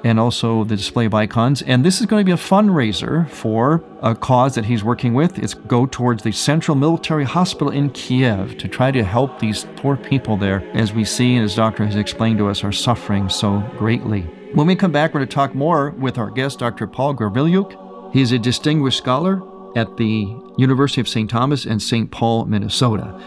and 0.04 0.20
also 0.20 0.64
the 0.64 0.76
display 0.76 1.08
of 1.08 1.14
icons. 1.16 1.64
And 1.64 1.84
this 1.84 2.00
is 2.00 2.06
going 2.06 2.22
to 2.22 2.26
be 2.26 2.32
a 2.32 2.36
fundraiser 2.36 3.28
for 3.32 3.84
a 4.04 4.14
cause 4.14 4.54
that 4.54 4.66
he's 4.66 4.84
working 4.84 5.16
with. 5.16 5.40
It's 5.40 5.56
go 5.56 5.88
towards 5.88 6.22
the 6.22 6.32
Central 6.32 6.78
Military 6.78 7.24
Hospital 7.24 7.74
in 7.74 7.90
Kiev 7.90 8.60
to 8.60 8.68
try 8.68 8.92
to 8.92 9.04
help 9.04 9.40
these 9.40 9.66
poor 9.78 9.98
people 9.98 10.38
there, 10.38 10.64
as 10.76 10.94
we 10.94 11.04
see 11.04 11.36
and 11.36 11.44
as 11.44 11.56
Doctor 11.56 11.84
has 11.84 11.96
explained 11.96 12.38
to 12.38 12.48
us, 12.48 12.64
are 12.64 12.72
suffering 12.72 13.28
so 13.28 13.60
greatly. 13.78 14.28
When 14.58 14.66
we 14.66 14.76
come 14.76 14.92
back, 14.92 15.14
we're 15.14 15.20
going 15.20 15.30
to 15.30 15.36
talk 15.36 15.54
more 15.54 15.92
with 15.92 16.18
our 16.18 16.32
guest, 16.32 16.58
Dr. 16.58 16.88
Paul 16.88 17.14
Gavrilyuk. 17.14 18.12
He's 18.12 18.32
a 18.32 18.40
distinguished 18.40 18.98
scholar 18.98 19.40
at 19.76 19.98
the 19.98 20.36
University 20.58 21.00
of 21.00 21.08
St. 21.08 21.30
Thomas 21.30 21.68
in 21.68 21.80
St. 21.80 22.10
Paul, 22.10 22.46
Minnesota. 22.46 23.22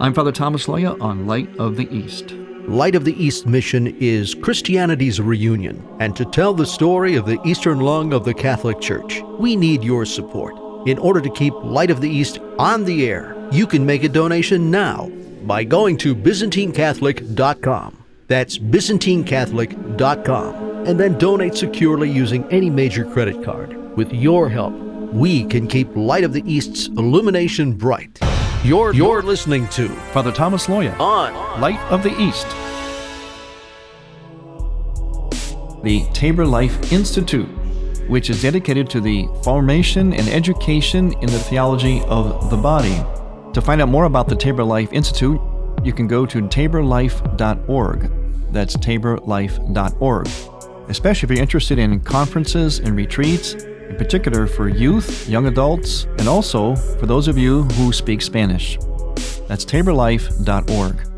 I'm 0.00 0.14
Father 0.14 0.32
Thomas 0.32 0.64
Loya 0.64 0.98
on 1.02 1.26
Light 1.26 1.54
of 1.58 1.76
the 1.76 1.86
East. 1.94 2.30
Light 2.66 2.94
of 2.94 3.04
the 3.04 3.12
East 3.22 3.44
mission 3.46 3.94
is 4.00 4.34
Christianity's 4.34 5.20
reunion, 5.20 5.86
and 6.00 6.16
to 6.16 6.24
tell 6.24 6.54
the 6.54 6.64
story 6.64 7.14
of 7.14 7.26
the 7.26 7.38
Eastern 7.44 7.80
lung 7.80 8.14
of 8.14 8.24
the 8.24 8.32
Catholic 8.32 8.80
Church, 8.80 9.20
we 9.38 9.56
need 9.56 9.84
your 9.84 10.06
support. 10.06 10.54
In 10.88 10.96
order 10.96 11.20
to 11.20 11.28
keep 11.28 11.52
Light 11.62 11.90
of 11.90 12.00
the 12.00 12.08
East 12.08 12.38
on 12.58 12.86
the 12.86 13.06
air, 13.06 13.36
you 13.52 13.66
can 13.66 13.84
make 13.84 14.02
a 14.02 14.08
donation 14.08 14.70
now 14.70 15.10
by 15.42 15.62
going 15.62 15.98
to 15.98 16.16
ByzantineCatholic.com. 16.16 18.03
That's 18.26 18.58
ByzantineCatholic.com. 18.58 20.54
And 20.86 21.00
then 21.00 21.18
donate 21.18 21.54
securely 21.54 22.10
using 22.10 22.44
any 22.50 22.70
major 22.70 23.04
credit 23.04 23.42
card. 23.42 23.96
With 23.96 24.12
your 24.12 24.48
help, 24.48 24.72
we 25.12 25.44
can 25.44 25.66
keep 25.66 25.94
Light 25.94 26.24
of 26.24 26.32
the 26.32 26.42
East's 26.44 26.88
illumination 26.88 27.74
bright. 27.74 28.18
You're, 28.64 28.94
you're 28.94 29.22
listening 29.22 29.68
to 29.68 29.88
Father 30.12 30.32
Thomas 30.32 30.66
Loya 30.66 30.98
on 30.98 31.60
Light 31.60 31.78
of 31.90 32.02
the 32.02 32.18
East. 32.20 32.46
The 35.84 36.06
Tabor 36.14 36.46
Life 36.46 36.92
Institute, 36.92 37.48
which 38.08 38.30
is 38.30 38.42
dedicated 38.42 38.88
to 38.90 39.00
the 39.00 39.28
formation 39.42 40.14
and 40.14 40.28
education 40.28 41.12
in 41.20 41.26
the 41.26 41.38
theology 41.38 42.00
of 42.06 42.50
the 42.50 42.56
body. 42.56 42.96
To 43.52 43.60
find 43.60 43.82
out 43.82 43.88
more 43.88 44.06
about 44.06 44.28
the 44.28 44.36
Tabor 44.36 44.64
Life 44.64 44.92
Institute, 44.92 45.40
you 45.82 45.92
can 45.92 46.06
go 46.06 46.26
to 46.26 46.42
taborlife.org. 46.42 48.52
That's 48.52 48.76
taborlife.org. 48.76 50.28
Especially 50.88 51.26
if 51.26 51.30
you're 51.30 51.42
interested 51.42 51.78
in 51.78 52.00
conferences 52.00 52.78
and 52.78 52.94
retreats, 52.94 53.54
in 53.54 53.96
particular 53.96 54.46
for 54.46 54.68
youth, 54.68 55.28
young 55.28 55.46
adults, 55.46 56.04
and 56.18 56.28
also 56.28 56.76
for 56.76 57.06
those 57.06 57.28
of 57.28 57.38
you 57.38 57.62
who 57.62 57.92
speak 57.92 58.22
Spanish. 58.22 58.78
That's 59.48 59.64
taborlife.org. 59.64 61.13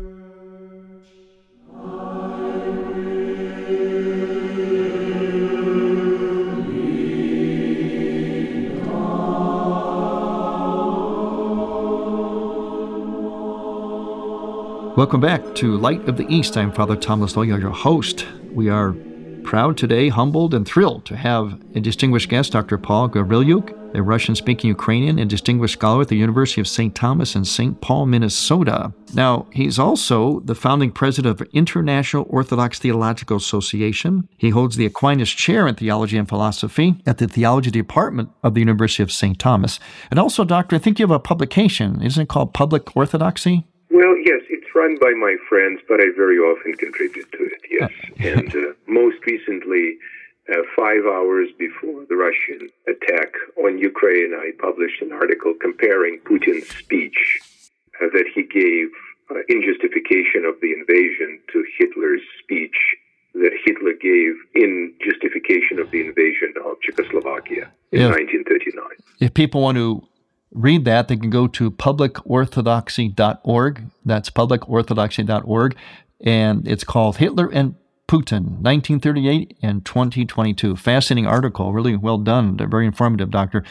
Welcome 14.97 15.21
back 15.21 15.53
to 15.57 15.77
Light 15.77 16.09
of 16.09 16.17
the 16.17 16.25
East. 16.27 16.57
I'm 16.57 16.71
Father 16.71 16.95
Thomas 16.95 17.33
Loya, 17.33 17.61
your 17.61 17.69
host. 17.69 18.25
We 18.51 18.67
are 18.67 18.95
proud 19.43 19.77
today, 19.77 20.09
humbled, 20.09 20.55
and 20.55 20.67
thrilled 20.67 21.05
to 21.05 21.15
have 21.15 21.61
a 21.75 21.79
distinguished 21.79 22.29
guest, 22.29 22.53
Dr. 22.53 22.79
Paul 22.79 23.07
Gavrilyuk, 23.07 23.95
a 23.95 24.01
Russian 24.01 24.33
speaking 24.33 24.69
Ukrainian 24.69 25.19
and 25.19 25.29
distinguished 25.29 25.73
scholar 25.73 26.01
at 26.01 26.07
the 26.07 26.15
University 26.15 26.61
of 26.61 26.67
St. 26.67 26.95
Thomas 26.95 27.35
in 27.35 27.45
St. 27.45 27.79
Paul, 27.79 28.07
Minnesota. 28.07 28.91
Now, 29.13 29.45
he's 29.53 29.77
also 29.77 30.39
the 30.39 30.55
founding 30.55 30.91
president 30.91 31.39
of 31.39 31.47
International 31.53 32.25
Orthodox 32.27 32.79
Theological 32.79 33.37
Association. 33.37 34.27
He 34.39 34.49
holds 34.49 34.77
the 34.77 34.87
Aquinas 34.87 35.29
Chair 35.29 35.67
in 35.67 35.75
Theology 35.75 36.17
and 36.17 36.27
Philosophy 36.27 36.99
at 37.05 37.19
the 37.19 37.27
Theology 37.27 37.69
Department 37.69 38.31
of 38.41 38.55
the 38.55 38.61
University 38.61 39.03
of 39.03 39.11
St. 39.11 39.37
Thomas. 39.37 39.79
And 40.09 40.19
also, 40.19 40.43
Doctor, 40.43 40.75
I 40.75 40.79
think 40.79 40.97
you 40.97 41.03
have 41.03 41.11
a 41.11 41.19
publication. 41.19 42.01
Isn't 42.01 42.23
it 42.23 42.29
called 42.29 42.55
Public 42.55 42.97
Orthodoxy? 42.97 43.67
Well, 43.97 44.15
yes, 44.15 44.41
it's 44.47 44.75
run 44.75 44.99
by 45.01 45.13
my 45.17 45.37
friends, 45.49 45.81
but 45.89 45.99
I 45.99 46.13
very 46.15 46.37
often 46.37 46.73
contribute 46.73 47.31
to 47.31 47.49
it, 47.49 47.61
yes. 47.77 47.91
and 48.19 48.55
uh, 48.55 48.73
most 48.85 49.17
recently, 49.25 49.97
uh, 50.53 50.61
five 50.75 51.03
hours 51.07 51.49
before 51.57 52.05
the 52.07 52.15
Russian 52.15 52.69
attack 52.87 53.33
on 53.57 53.79
Ukraine, 53.79 54.35
I 54.37 54.51
published 54.59 55.01
an 55.01 55.13
article 55.13 55.55
comparing 55.59 56.19
Putin's 56.29 56.69
speech 56.77 57.39
uh, 57.99 58.05
that 58.13 58.27
he 58.35 58.43
gave 58.43 58.89
uh, 59.31 59.41
in 59.49 59.65
justification 59.65 60.45
of 60.45 60.61
the 60.61 60.73
invasion 60.77 61.39
to 61.53 61.65
Hitler's 61.79 62.21
speech 62.43 62.77
that 63.33 63.53
Hitler 63.65 63.93
gave 63.99 64.33
in 64.53 64.93
justification 65.03 65.79
of 65.79 65.89
the 65.89 66.01
invasion 66.05 66.53
of 66.63 66.79
Czechoslovakia 66.81 67.65
in 67.91 68.01
yeah. 68.01 68.13
1939. 68.13 68.85
If 69.21 69.33
people 69.33 69.61
want 69.61 69.79
to 69.79 70.07
read 70.57 70.85
that, 70.85 71.07
they 71.07 71.17
can 71.17 71.29
go 71.29 71.47
to 71.47 71.71
publicorthodoxy.org. 71.71 73.83
That's 74.05 74.29
publicorthodoxy.org. 74.29 75.77
And 76.21 76.67
it's 76.67 76.83
called 76.83 77.17
Hitler 77.17 77.49
and 77.53 77.75
Putin, 78.07 78.61
1938 78.61 79.57
and 79.61 79.85
2022. 79.85 80.75
Fascinating 80.75 81.27
article, 81.27 81.73
really 81.73 81.95
well 81.95 82.17
done, 82.17 82.57
very 82.57 82.85
informative, 82.85 83.29
Doctor. 83.29 83.63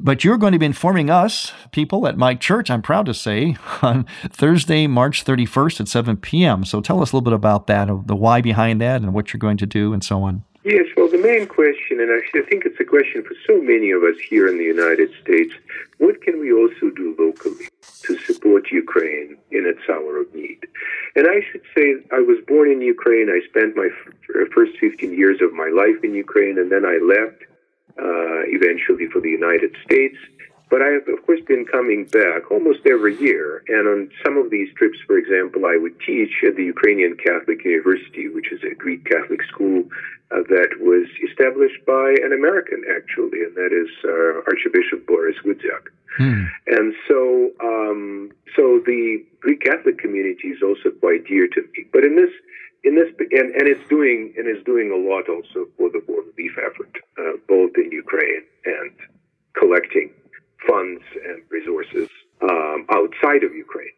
But 0.00 0.24
you're 0.24 0.38
going 0.38 0.52
to 0.52 0.58
be 0.58 0.66
informing 0.66 1.10
us, 1.10 1.52
people 1.70 2.06
at 2.06 2.16
my 2.16 2.34
church, 2.34 2.70
I'm 2.70 2.82
proud 2.82 3.06
to 3.06 3.14
say, 3.14 3.56
on 3.82 4.06
Thursday, 4.28 4.86
March 4.86 5.24
31st 5.24 5.80
at 5.80 5.88
7 5.88 6.16
p.m. 6.18 6.64
So 6.64 6.80
tell 6.80 7.02
us 7.02 7.12
a 7.12 7.16
little 7.16 7.24
bit 7.24 7.34
about 7.34 7.66
that, 7.66 7.88
the 8.06 8.16
why 8.16 8.40
behind 8.40 8.80
that, 8.80 9.02
and 9.02 9.12
what 9.12 9.32
you're 9.32 9.38
going 9.38 9.58
to 9.58 9.66
do, 9.66 9.92
and 9.92 10.04
so 10.04 10.22
on. 10.22 10.44
Yes, 10.64 10.86
well, 10.96 11.08
the 11.08 11.18
main 11.18 11.48
question, 11.48 11.98
and 11.98 12.08
actually 12.10 12.42
I 12.42 12.44
think 12.44 12.64
it's 12.64 12.78
a 12.78 12.84
question 12.84 13.24
for 13.24 13.34
so 13.48 13.60
many 13.60 13.90
of 13.90 14.04
us 14.04 14.14
here 14.30 14.46
in 14.46 14.58
the 14.58 14.64
United 14.64 15.10
States, 15.20 15.52
what 15.98 16.22
can 16.22 16.38
we 16.38 16.52
also 16.52 16.88
do 16.94 17.16
locally 17.18 17.66
to 18.02 18.16
support 18.18 18.70
Ukraine 18.70 19.36
in 19.50 19.66
its 19.66 19.82
hour 19.90 20.20
of 20.20 20.32
need? 20.32 20.60
And 21.16 21.26
I 21.26 21.40
should 21.50 21.62
say, 21.74 21.96
I 22.12 22.20
was 22.20 22.38
born 22.46 22.70
in 22.70 22.80
Ukraine. 22.80 23.28
I 23.28 23.44
spent 23.48 23.74
my 23.74 23.88
first 24.54 24.78
15 24.78 25.12
years 25.12 25.40
of 25.42 25.52
my 25.52 25.68
life 25.68 25.98
in 26.04 26.14
Ukraine, 26.14 26.56
and 26.58 26.70
then 26.70 26.86
I 26.86 26.98
left 27.02 27.42
uh, 27.98 28.46
eventually 28.46 29.08
for 29.08 29.20
the 29.20 29.30
United 29.30 29.74
States. 29.84 30.16
But 30.72 30.80
I 30.80 30.88
have, 30.96 31.06
of 31.06 31.20
course, 31.26 31.42
been 31.46 31.66
coming 31.66 32.06
back 32.06 32.50
almost 32.50 32.80
every 32.86 33.14
year. 33.20 33.62
And 33.68 33.86
on 33.86 34.10
some 34.24 34.38
of 34.38 34.48
these 34.48 34.72
trips, 34.72 34.96
for 35.06 35.18
example, 35.18 35.66
I 35.66 35.76
would 35.76 36.00
teach 36.00 36.32
at 36.48 36.56
the 36.56 36.64
Ukrainian 36.64 37.14
Catholic 37.18 37.62
University, 37.62 38.30
which 38.30 38.50
is 38.50 38.62
a 38.64 38.74
Greek 38.74 39.04
Catholic 39.04 39.42
school 39.52 39.84
uh, 40.30 40.40
that 40.48 40.70
was 40.80 41.06
established 41.28 41.84
by 41.84 42.16
an 42.24 42.32
American, 42.32 42.80
actually, 42.88 43.44
and 43.44 43.54
that 43.54 43.68
is 43.68 43.90
uh, 44.02 44.48
Archbishop 44.48 45.04
Borys 45.06 45.36
Gudziak. 45.44 45.92
Hmm. 46.16 46.44
And 46.66 46.94
so, 47.06 47.50
um, 47.60 48.32
so 48.56 48.80
the 48.86 49.22
Greek 49.40 49.60
Catholic 49.60 49.98
community 49.98 50.48
is 50.56 50.62
also 50.62 50.88
quite 50.88 51.26
dear 51.26 51.48
to 51.48 51.60
me. 51.60 51.84
But 51.92 52.06
in 52.06 52.16
this, 52.16 52.32
in 52.82 52.94
this, 52.94 53.12
and, 53.18 53.52
and 53.58 53.68
it's 53.68 53.86
doing 53.90 54.32
and 54.38 54.48
is 54.48 54.64
doing 54.64 54.88
a 54.90 54.96
lot 54.96 55.28
also 55.28 55.68
for 55.76 55.90
the 55.90 56.00
war 56.08 56.22
relief 56.32 56.56
effort, 56.56 56.96
uh, 57.20 57.36
both 57.46 57.72
in 57.76 57.92
Ukraine 57.92 58.44
and 58.64 58.92
collecting 59.52 60.08
funds 60.68 61.02
and 61.24 61.42
resources 61.50 62.08
um, 62.42 62.86
outside 62.90 63.42
of 63.44 63.54
Ukraine. 63.54 63.96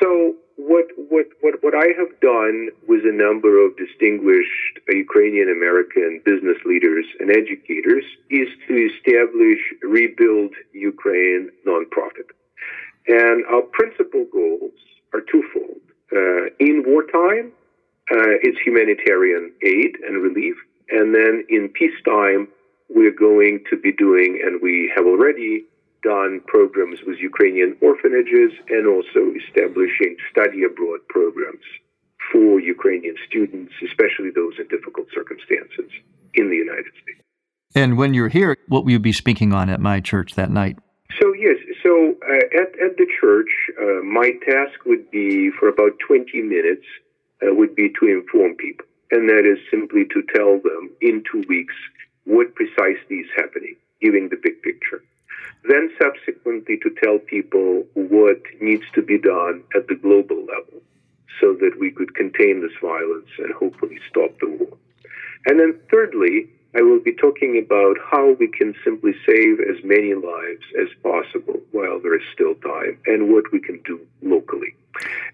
So 0.00 0.34
what, 0.56 0.86
what, 0.96 1.26
what, 1.40 1.54
what 1.62 1.74
I 1.74 1.88
have 1.98 2.18
done 2.20 2.68
with 2.88 3.04
a 3.04 3.12
number 3.12 3.64
of 3.64 3.76
distinguished 3.76 4.80
Ukrainian 4.88 5.50
American 5.50 6.20
business 6.24 6.56
leaders 6.64 7.04
and 7.20 7.30
educators 7.30 8.04
is 8.30 8.48
to 8.68 8.74
establish 8.92 9.60
Rebuild 9.82 10.52
Ukraine 10.72 11.50
nonprofit. 11.66 12.28
And 13.06 13.44
our 13.46 13.62
principal 13.62 14.26
goals 14.32 14.78
are 15.12 15.20
twofold. 15.20 15.80
Uh, 16.14 16.46
in 16.58 16.84
wartime, 16.86 17.52
uh, 18.10 18.36
it's 18.42 18.58
humanitarian 18.64 19.52
aid 19.62 19.96
and 20.06 20.22
relief. 20.22 20.56
And 20.90 21.14
then 21.14 21.44
in 21.48 21.68
peacetime, 21.68 22.48
we're 22.88 23.14
going 23.14 23.64
to 23.70 23.76
be 23.76 23.92
doing, 23.92 24.40
and 24.44 24.60
we 24.60 24.92
have 24.94 25.06
already 25.06 25.64
done 26.02 26.40
programs 26.46 26.98
with 27.06 27.18
Ukrainian 27.18 27.76
orphanages 27.80 28.52
and 28.68 28.86
also 28.86 29.32
establishing 29.42 30.16
study 30.30 30.64
abroad 30.64 31.00
programs 31.08 31.64
for 32.30 32.60
Ukrainian 32.60 33.16
students, 33.26 33.72
especially 33.82 34.30
those 34.30 34.54
in 34.58 34.66
difficult 34.68 35.08
circumstances 35.14 35.90
in 36.34 36.50
the 36.50 36.56
United 36.56 36.92
States. 37.02 37.20
And 37.74 37.96
when 37.96 38.14
you're 38.14 38.28
here, 38.28 38.56
what 38.68 38.84
will 38.84 38.92
you 38.92 38.98
be 38.98 39.12
speaking 39.12 39.52
on 39.52 39.70
at 39.70 39.80
my 39.80 40.00
church 40.00 40.34
that 40.34 40.50
night? 40.50 40.76
So, 41.20 41.32
yes, 41.34 41.56
so 41.82 42.14
uh, 42.26 42.62
at, 42.62 42.70
at 42.80 42.96
the 42.96 43.06
church, 43.20 43.48
uh, 43.80 44.02
my 44.02 44.32
task 44.46 44.84
would 44.86 45.10
be 45.10 45.50
for 45.58 45.68
about 45.68 45.92
20 46.06 46.40
minutes, 46.42 46.86
uh, 47.42 47.54
would 47.54 47.74
be 47.74 47.92
to 48.00 48.06
inform 48.06 48.54
people. 48.56 48.86
And 49.10 49.28
that 49.28 49.44
is 49.44 49.58
simply 49.70 50.04
to 50.06 50.22
tell 50.34 50.58
them 50.58 50.90
in 51.02 51.22
two 51.30 51.44
weeks 51.48 51.74
what 52.24 52.54
precisely 52.54 53.16
is 53.16 53.28
happening, 53.36 53.76
giving 54.00 54.30
the 54.30 54.40
big 54.42 54.62
picture. 54.62 55.02
Then 55.68 55.90
subsequently 56.00 56.78
to 56.78 56.90
tell 57.02 57.18
people 57.18 57.84
what 57.94 58.42
needs 58.60 58.84
to 58.94 59.02
be 59.02 59.18
done 59.18 59.62
at 59.76 59.86
the 59.88 59.94
global 59.94 60.40
level 60.40 60.82
so 61.40 61.54
that 61.54 61.76
we 61.78 61.90
could 61.90 62.14
contain 62.14 62.60
this 62.60 62.76
violence 62.80 63.30
and 63.38 63.52
hopefully 63.54 63.98
stop 64.08 64.30
the 64.40 64.48
war. 64.48 64.76
And 65.46 65.58
then 65.58 65.78
thirdly, 65.90 66.48
I 66.74 66.80
will 66.80 67.00
be 67.00 67.14
talking 67.14 67.62
about 67.62 67.96
how 68.10 68.32
we 68.38 68.48
can 68.48 68.74
simply 68.82 69.12
save 69.26 69.60
as 69.60 69.84
many 69.84 70.14
lives 70.14 70.64
as 70.80 70.88
possible 71.02 71.60
while 71.72 72.00
there 72.00 72.16
is 72.16 72.22
still 72.32 72.54
time 72.56 72.98
and 73.06 73.32
what 73.32 73.52
we 73.52 73.60
can 73.60 73.80
do 73.84 74.00
locally. 74.22 74.74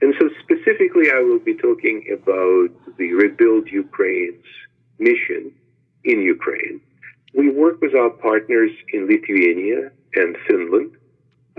And 0.01 0.15
so 0.19 0.31
specifically, 0.43 1.11
I 1.13 1.21
will 1.21 1.39
be 1.39 1.55
talking 1.55 2.05
about 2.13 2.71
the 2.97 3.13
Rebuild 3.13 3.69
Ukraine's 3.69 4.45
mission 4.99 5.53
in 6.05 6.23
Ukraine. 6.23 6.81
We 7.35 7.51
work 7.51 7.81
with 7.81 7.95
our 7.95 8.11
partners 8.11 8.71
in 8.93 9.07
Lithuania 9.07 9.91
and 10.15 10.37
Finland 10.47 10.93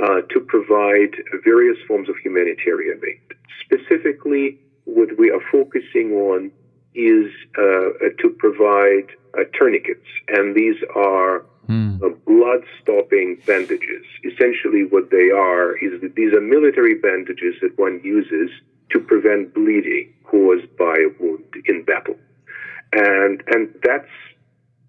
uh, 0.01 0.21
to 0.31 0.39
provide 0.39 1.15
various 1.43 1.77
forms 1.87 2.09
of 2.09 2.15
humanitarian 2.23 3.01
aid. 3.07 3.21
Specifically, 3.63 4.59
what 4.85 5.17
we 5.17 5.29
are 5.29 5.41
focusing 5.51 6.13
on 6.13 6.51
is 6.95 7.31
uh, 7.57 7.61
uh 7.61 8.09
to 8.21 8.29
provide 8.39 9.07
uh, 9.37 9.43
tourniquets, 9.53 10.07
and 10.29 10.55
these 10.55 10.77
are 10.95 11.45
mm. 11.69 11.99
blood 12.25 12.63
stopping 12.81 13.39
bandages. 13.45 14.05
Essentially, 14.23 14.83
what 14.89 15.11
they 15.11 15.29
are 15.29 15.77
is 15.77 16.01
that 16.01 16.15
these 16.15 16.33
are 16.33 16.41
military 16.41 16.95
bandages 16.95 17.55
that 17.61 17.77
one 17.77 18.01
uses 18.03 18.49
to 18.91 18.99
prevent 18.99 19.53
bleeding 19.53 20.13
caused 20.23 20.75
by 20.77 20.95
a 20.97 21.09
wound 21.21 21.43
in 21.65 21.83
battle. 21.83 22.17
And, 22.93 23.43
and 23.47 23.73
that's, 23.83 24.09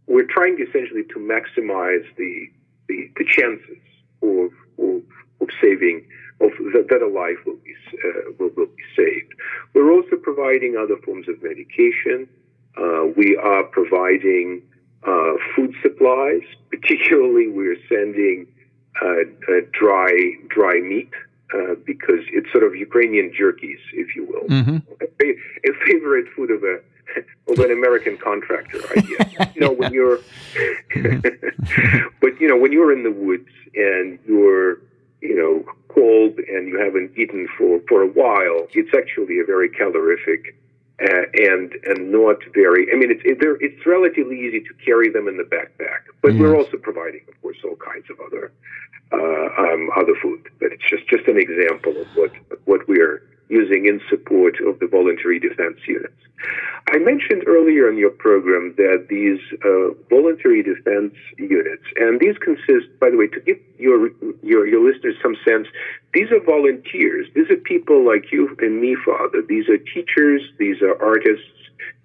we're 0.07 0.27
trying 0.29 0.59
essentially 0.61 1.05
to 1.05 1.19
maximize 1.19 2.05
the 2.17 2.51
the, 2.89 3.09
the 3.17 3.25
chances 3.25 3.79
of, 4.23 4.51
of, 4.79 5.03
of 5.41 5.49
saving 5.63 6.05
of 6.41 6.51
that 6.89 7.03
a 7.03 7.07
life 7.07 7.37
will 7.47 7.59
be 7.65 7.75
uh, 8.05 8.33
will, 8.39 8.51
will 8.57 8.67
be 8.67 8.83
saved. 8.97 9.33
We're 9.75 9.93
also 9.93 10.17
providing 10.17 10.77
other 10.77 10.97
forms 11.05 11.29
of 11.29 11.43
medication. 11.43 12.29
Uh, 12.77 13.07
we 13.17 13.37
are 13.37 13.65
providing 13.65 14.63
uh, 15.07 15.35
food 15.55 15.75
supplies. 15.83 16.43
Particularly, 16.71 17.49
we're 17.49 17.77
sending 17.89 18.47
uh, 19.03 19.25
dry 19.73 20.33
dry 20.49 20.81
meat 20.81 21.11
uh, 21.55 21.75
because 21.85 22.21
it's 22.33 22.51
sort 22.53 22.65
of 22.65 22.75
Ukrainian 22.75 23.31
jerkies, 23.31 23.81
if 23.93 24.15
you 24.15 24.25
will, 24.25 24.49
mm-hmm. 24.49 24.79
a, 25.01 25.29
a, 25.69 25.73
favorite 25.87 26.27
food 26.35 26.51
of 26.51 26.63
a 26.63 26.81
of 27.49 27.59
an 27.59 27.71
American 27.71 28.17
contractor, 28.19 28.81
I 28.97 29.01
guess. 29.01 29.51
you 29.55 29.61
know, 29.61 29.73
when 29.73 29.93
you're, 29.93 30.19
but 32.21 32.41
you 32.41 32.49
know, 32.49 32.57
when 32.57 32.73
you're 32.73 32.93
in 32.93 33.03
the 33.03 33.11
woods 33.11 33.49
and 33.75 34.19
you're, 34.27 34.79
you 35.21 35.37
know, 35.37 35.73
cold 35.89 36.39
and 36.39 36.69
you 36.69 36.79
haven't 36.79 37.17
eaten 37.19 37.49
for 37.59 37.81
for 37.89 38.03
a 38.03 38.09
while, 38.09 38.69
it's 38.73 38.95
actually 38.97 39.41
a 39.41 39.45
very 39.45 39.69
calorific. 39.69 40.57
Uh, 41.03 41.25
and 41.33 41.73
and 41.87 42.13
not 42.13 42.37
very. 42.53 42.87
I 42.93 42.95
mean, 42.95 43.11
it's 43.11 43.23
it, 43.25 43.39
it's 43.41 43.87
relatively 43.87 44.39
easy 44.39 44.61
to 44.61 44.75
carry 44.85 45.09
them 45.09 45.29
in 45.29 45.39
the 45.39 45.45
backpack, 45.45 46.13
but 46.21 46.35
yes. 46.35 46.41
we're 46.43 46.55
also 46.55 46.77
providing, 46.77 47.23
of 47.27 47.41
course, 47.41 47.57
all 47.65 47.77
kinds 47.77 48.05
of 48.11 48.21
other 48.21 48.53
uh, 49.11 49.17
um, 49.17 49.89
other 49.97 50.15
food. 50.21 50.47
But 50.59 50.73
it's 50.73 50.85
just 50.87 51.09
just 51.09 51.27
an 51.27 51.39
example 51.39 51.99
of 51.99 52.07
what 52.15 52.33
what 52.67 52.87
we're 52.87 53.23
using 53.51 53.87
in 53.87 54.01
support 54.09 54.55
of 54.67 54.79
the 54.79 54.87
voluntary 54.87 55.39
defense 55.39 55.79
units. 55.87 56.15
I 56.89 56.99
mentioned 56.99 57.45
earlier 57.47 57.91
in 57.91 57.99
your 57.99 58.11
program 58.11 58.75
that 58.77 59.07
these 59.11 59.41
uh, 59.65 59.93
voluntary 60.09 60.63
defense 60.63 61.15
units, 61.37 61.85
and 61.97 62.19
these 62.19 62.39
consist, 62.39 62.89
by 62.99 63.11
the 63.11 63.17
way, 63.17 63.27
to 63.29 63.41
give 63.41 63.59
your, 63.79 64.11
your, 64.43 64.67
your 64.67 64.83
listeners 64.89 65.17
some 65.23 65.37
sense, 65.45 65.69
these 66.15 66.31
are 66.31 66.41
volunteers. 66.41 67.27
These 67.35 67.51
are 67.51 67.57
people 67.57 68.07
like 68.07 68.33
you 68.33 68.57
and 68.61 68.81
me, 68.81 68.97
Father. 69.05 69.43
These 69.47 69.69
are 69.69 69.79
teachers, 69.79 70.43
these 70.59 70.81
are 70.81 71.01
artists, 71.03 71.45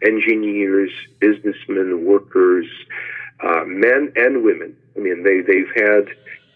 engineers, 0.05 0.91
businessmen, 1.19 2.05
workers, 2.05 2.67
uh, 3.41 3.63
men 3.65 4.11
and 4.15 4.43
women. 4.43 4.75
I 4.95 4.99
mean, 4.99 5.23
they, 5.23 5.41
they've 5.41 5.71
had 5.75 6.07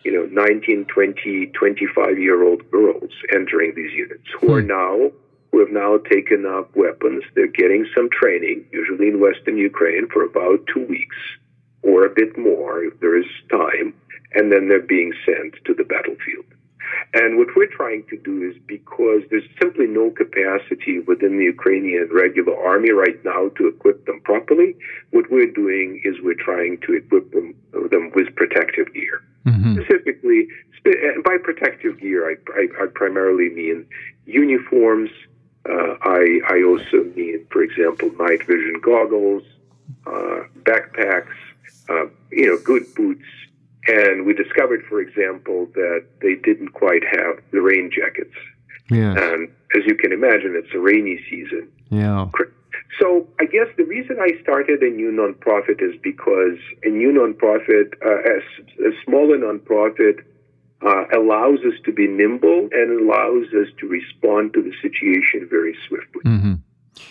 you 0.03 0.11
know, 0.13 0.25
19, 0.31 0.85
20, 0.85 1.47
25 1.47 2.19
year 2.19 2.43
old 2.43 2.69
girls 2.71 3.11
entering 3.33 3.73
these 3.75 3.91
units 3.91 4.23
who 4.39 4.47
hmm. 4.47 4.53
are 4.53 4.61
now 4.61 5.11
who 5.51 5.59
have 5.59 5.71
now 5.71 5.97
taken 5.97 6.45
up 6.45 6.69
weapons. 6.75 7.23
They're 7.33 7.47
getting 7.47 7.87
some 7.95 8.09
training, 8.11 8.65
usually 8.71 9.07
in 9.07 9.19
Western 9.19 9.57
Ukraine, 9.57 10.07
for 10.07 10.23
about 10.23 10.59
two 10.71 10.85
weeks 10.85 11.17
or 11.81 12.05
a 12.05 12.09
bit 12.09 12.37
more 12.37 12.83
if 12.83 12.99
there 12.99 13.17
is 13.17 13.25
time, 13.49 13.93
and 14.33 14.51
then 14.51 14.67
they're 14.67 14.81
being 14.81 15.13
sent 15.25 15.55
to 15.65 15.73
the 15.73 15.83
battlefield. 15.83 16.45
And 17.13 17.37
what 17.37 17.47
we're 17.55 17.67
trying 17.71 18.03
to 18.09 18.17
do 18.17 18.49
is 18.49 18.55
because 18.67 19.21
there's 19.29 19.47
simply 19.61 19.87
no 19.87 20.11
capacity 20.11 20.99
within 20.99 21.37
the 21.37 21.45
Ukrainian 21.45 22.09
regular 22.11 22.55
army 22.55 22.91
right 22.91 23.23
now 23.23 23.49
to 23.57 23.67
equip 23.67 24.05
them 24.05 24.21
properly, 24.21 24.75
what 25.11 25.29
we're 25.31 25.51
doing 25.51 26.01
is 26.03 26.15
we're 26.21 26.35
trying 26.35 26.79
to 26.85 26.93
equip 26.93 27.31
them, 27.31 27.55
them 27.71 28.11
with 28.15 28.35
protective 28.35 28.93
gear. 28.93 29.23
Mm-hmm. 29.45 29.75
Specifically, 29.75 30.47
by 31.23 31.37
protective 31.43 31.99
gear, 31.99 32.29
I, 32.29 32.35
I, 32.53 32.83
I 32.83 32.87
primarily 32.93 33.49
mean 33.49 33.85
uniforms, 34.25 35.09
uh, 35.67 35.95
I, 36.01 36.39
I 36.49 36.63
also 36.63 37.03
mean, 37.15 37.45
for 37.51 37.61
example, 37.63 38.11
night 38.19 38.45
vision 38.45 38.79
goggles, 38.81 39.43
uh, 40.05 40.43
backpacks, 40.63 41.35
uh, 41.89 42.05
you 42.31 42.47
know, 42.47 42.57
good 42.63 42.93
boots. 42.95 43.25
And 43.87 44.25
we 44.25 44.33
discovered, 44.33 44.83
for 44.87 45.01
example, 45.01 45.67
that 45.73 46.05
they 46.21 46.35
didn't 46.35 46.69
quite 46.69 47.03
have 47.03 47.41
the 47.51 47.61
rain 47.61 47.89
jackets. 47.91 48.35
Yeah. 48.91 49.13
And 49.17 49.49
as 49.75 49.85
you 49.85 49.95
can 49.95 50.11
imagine, 50.11 50.55
it's 50.55 50.73
a 50.73 50.79
rainy 50.79 51.23
season. 51.29 51.69
Yeah. 51.89 52.27
So 52.97 53.27
I 53.39 53.45
guess 53.45 53.67
the 53.77 53.83
reason 53.83 54.17
I 54.19 54.41
started 54.41 54.81
a 54.81 54.89
new 54.89 55.11
nonprofit 55.11 55.81
is 55.81 55.95
because 56.01 56.57
a 56.83 56.89
new 56.89 57.11
nonprofit, 57.11 57.93
uh, 58.03 58.09
a, 58.09 58.89
a 58.89 58.91
smaller 59.05 59.37
nonprofit, 59.37 60.23
uh, 60.81 61.05
allows 61.13 61.59
us 61.59 61.77
to 61.85 61.91
be 61.91 62.07
nimble 62.07 62.69
and 62.71 63.01
allows 63.01 63.47
us 63.53 63.67
to 63.79 63.87
respond 63.87 64.53
to 64.53 64.61
the 64.61 64.73
situation 64.81 65.47
very 65.49 65.77
swiftly. 65.87 66.21
Mm-hmm. 66.25 66.53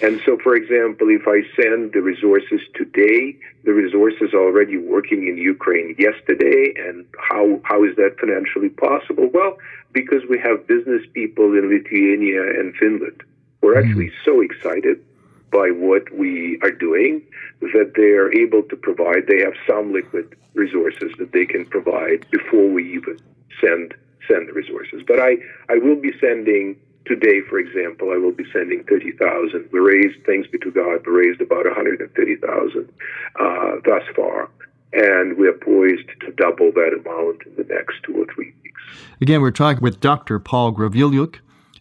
And 0.03 0.21
so, 0.25 0.39
for 0.43 0.55
example, 0.55 1.09
if 1.11 1.27
I 1.27 1.43
send 1.61 1.93
the 1.93 2.01
resources 2.01 2.61
today, 2.75 3.37
the 3.65 3.73
resources 3.73 4.33
are 4.33 4.43
already 4.43 4.77
working 4.77 5.27
in 5.27 5.37
Ukraine 5.37 5.95
yesterday. 5.99 6.75
And 6.77 7.07
how, 7.19 7.61
how 7.65 7.85
is 7.85 7.97
that 7.97 8.17
financially 8.21 8.69
possible? 8.69 9.29
Well, 9.33 9.59
because 9.93 10.23
we 10.29 10.39
have 10.39 10.67
business 10.67 11.03
people 11.15 11.53
in 11.55 11.69
Lithuania 11.69 12.43
and 12.43 12.75
Finland 12.77 13.23
We're 13.61 13.75
mm-hmm. 13.75 13.89
actually 13.89 14.13
so 14.25 14.41
excited 14.41 15.03
by 15.51 15.71
what 15.71 16.13
we 16.15 16.59
are 16.63 16.71
doing 16.71 17.23
that 17.61 17.93
they 17.97 18.13
are 18.13 18.33
able 18.33 18.63
to 18.65 18.77
provide. 18.77 19.27
They 19.27 19.41
have 19.41 19.55
some 19.67 19.93
liquid 19.93 20.37
resources 20.55 21.13
that 21.19 21.33
they 21.33 21.47
can 21.47 21.67
provide 21.67 22.27
before 22.31 22.69
we 22.69 22.95
even 22.95 23.19
send 23.61 23.95
send 24.29 24.49
the 24.49 24.53
resources. 24.53 25.03
But 25.07 25.21
I, 25.21 25.37
I 25.69 25.79
will 25.79 25.97
be 25.97 26.13
sending 26.21 26.77
today, 27.07 27.41
for 27.49 27.59
example, 27.59 28.11
I 28.13 28.19
will 28.19 28.33
be 28.33 28.45
sending 28.53 28.85
30,000. 28.85 29.71
We 29.73 29.79
raised, 29.79 30.25
thanks 30.27 30.49
be 30.49 30.59
to 30.59 30.71
God, 30.71 31.07
we 31.07 31.13
raised 31.13 31.41
about 31.41 31.65
130,000 31.65 32.93
uh, 33.41 33.77
thus 33.85 34.03
far. 34.15 34.51
And 34.93 35.37
we 35.39 35.49
are 35.49 35.53
poised 35.53 36.09
to 36.21 36.33
double 36.33 36.73
that 36.73 36.93
amount 36.93 37.43
in 37.47 37.55
the 37.57 37.65
next 37.73 38.03
two 38.05 38.23
or 38.23 38.27
three 38.35 38.53
weeks. 38.63 38.83
Again, 39.21 39.41
we're 39.41 39.51
talking 39.51 39.83
with 39.83 40.01
Dr. 40.01 40.39
Paul 40.39 40.73
Gavrilyuk, 40.73 41.37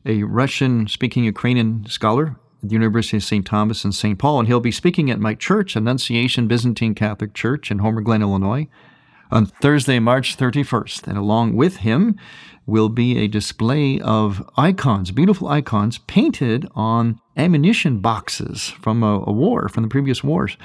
a 0.06 0.24
Russian 0.24 0.88
speaking 0.88 1.24
Ukrainian 1.24 1.86
scholar 1.86 2.38
at 2.62 2.70
the 2.70 2.74
University 2.74 3.18
of 3.18 3.24
St. 3.24 3.46
Thomas 3.46 3.86
in 3.86 3.92
St. 3.92 4.18
Paul, 4.18 4.40
and 4.40 4.48
he'll 4.48 4.60
be 4.60 4.72
speaking 4.72 5.12
at 5.12 5.20
my 5.20 5.34
church, 5.34 5.76
Annunciation 5.76 6.48
Byzantine 6.48 6.96
Catholic 6.96 7.34
Church 7.34 7.72
in 7.72 7.80
Homer 7.80 8.02
Glen, 8.02 8.22
Illinois, 8.22 8.68
on 9.32 9.46
Thursday, 9.46 10.00
March 10.00 10.38
31st. 10.38 11.08
And 11.08 11.18
along 11.18 11.56
with 11.56 11.78
him 11.78 12.18
will 12.68 12.90
be 12.90 13.18
a 13.18 13.28
display 13.28 14.00
of 14.02 14.48
icons, 14.58 15.10
beautiful 15.12 15.48
icons 15.48 15.98
painted 16.00 16.68
on 16.76 17.20
ammunition 17.38 18.00
boxes 18.00 18.70
from 18.82 19.04
a, 19.04 19.24
a, 19.26 19.32
war, 19.32 19.70
from 19.70 19.84
the 19.84 19.90
previous 19.90 20.24
wars. 20.24 20.58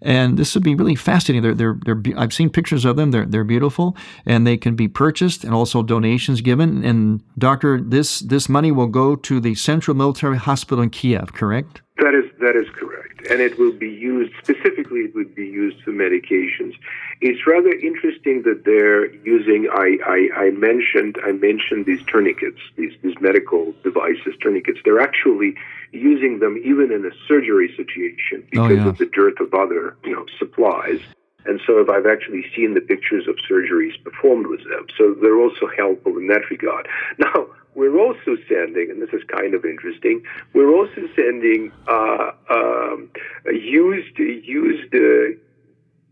And 0.00 0.38
this 0.38 0.54
would 0.54 0.62
be 0.62 0.76
really 0.76 0.94
fascinating. 0.94 1.42
They're, 1.42 1.54
they're, 1.54 1.78
they're, 1.84 2.18
I've 2.18 2.32
seen 2.32 2.48
pictures 2.48 2.84
of 2.84 2.96
them. 2.96 3.10
They're, 3.10 3.26
they're 3.26 3.44
beautiful 3.44 3.96
and 4.24 4.46
they 4.46 4.56
can 4.56 4.76
be 4.76 4.86
purchased 4.86 5.42
and 5.42 5.52
also 5.52 5.82
donations 5.82 6.40
given. 6.40 6.84
And 6.84 7.22
doctor, 7.36 7.80
this, 7.80 8.20
this 8.20 8.48
money 8.48 8.70
will 8.70 8.86
go 8.86 9.16
to 9.16 9.40
the 9.40 9.56
Central 9.56 9.96
Military 9.96 10.36
Hospital 10.36 10.82
in 10.82 10.90
Kiev, 10.90 11.32
correct? 11.32 11.82
That 11.98 12.14
is, 12.14 12.30
that 12.40 12.56
is 12.56 12.68
correct 12.74 13.08
and 13.30 13.40
it 13.40 13.58
will 13.58 13.72
be 13.72 13.88
used 13.88 14.32
specifically. 14.42 15.00
It 15.00 15.14
would 15.14 15.34
be 15.34 15.46
used 15.46 15.82
for 15.82 15.92
medications. 15.92 16.74
It's 17.20 17.46
rather 17.46 17.70
interesting 17.70 18.42
that 18.42 18.64
they're 18.64 19.14
using. 19.16 19.68
I, 19.72 19.98
I, 20.06 20.46
I 20.46 20.50
mentioned 20.50 21.16
I 21.24 21.32
mentioned 21.32 21.86
these 21.86 22.02
tourniquets, 22.06 22.60
these 22.76 22.92
these 23.02 23.16
medical 23.20 23.74
devices, 23.82 24.34
tourniquets. 24.40 24.78
They're 24.84 25.00
actually 25.00 25.54
using 25.92 26.38
them 26.38 26.58
even 26.64 26.92
in 26.92 27.04
a 27.04 27.10
surgery 27.26 27.74
situation 27.76 28.44
oh, 28.44 28.68
because 28.68 28.70
oh, 28.70 28.74
yeah. 28.74 28.88
of 28.88 28.98
the 28.98 29.06
dearth 29.06 29.40
of 29.40 29.52
other 29.54 29.96
you 30.04 30.14
know 30.14 30.26
supplies. 30.38 31.00
And 31.44 31.60
so 31.66 31.80
I've 31.90 32.06
actually 32.06 32.44
seen 32.54 32.74
the 32.74 32.80
pictures 32.80 33.26
of 33.26 33.36
surgeries 33.50 34.02
performed 34.04 34.48
with 34.48 34.60
them. 34.64 34.86
So 34.98 35.14
they're 35.14 35.40
also 35.40 35.66
helpful 35.76 36.18
in 36.18 36.26
that 36.28 36.42
regard. 36.50 36.86
Now, 37.18 37.46
we're 37.78 37.96
also 37.96 38.36
sending, 38.48 38.90
and 38.90 39.00
this 39.00 39.10
is 39.12 39.22
kind 39.28 39.54
of 39.54 39.64
interesting, 39.64 40.20
we're 40.52 40.74
also 40.74 41.02
sending 41.14 41.70
uh, 41.86 42.32
um, 42.50 43.08
used, 43.46 44.18
used, 44.18 44.92
uh, 44.92 45.38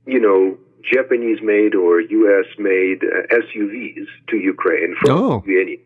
you 0.06 0.20
know, 0.20 0.56
Japanese 0.94 1.40
made 1.42 1.74
or 1.74 2.00
U.S. 2.00 2.46
made 2.58 3.02
uh, 3.02 3.34
SUVs 3.34 4.06
to 4.28 4.36
Ukraine 4.36 4.94
from 5.00 5.10
oh. 5.10 5.28
Lithuania 5.38 5.78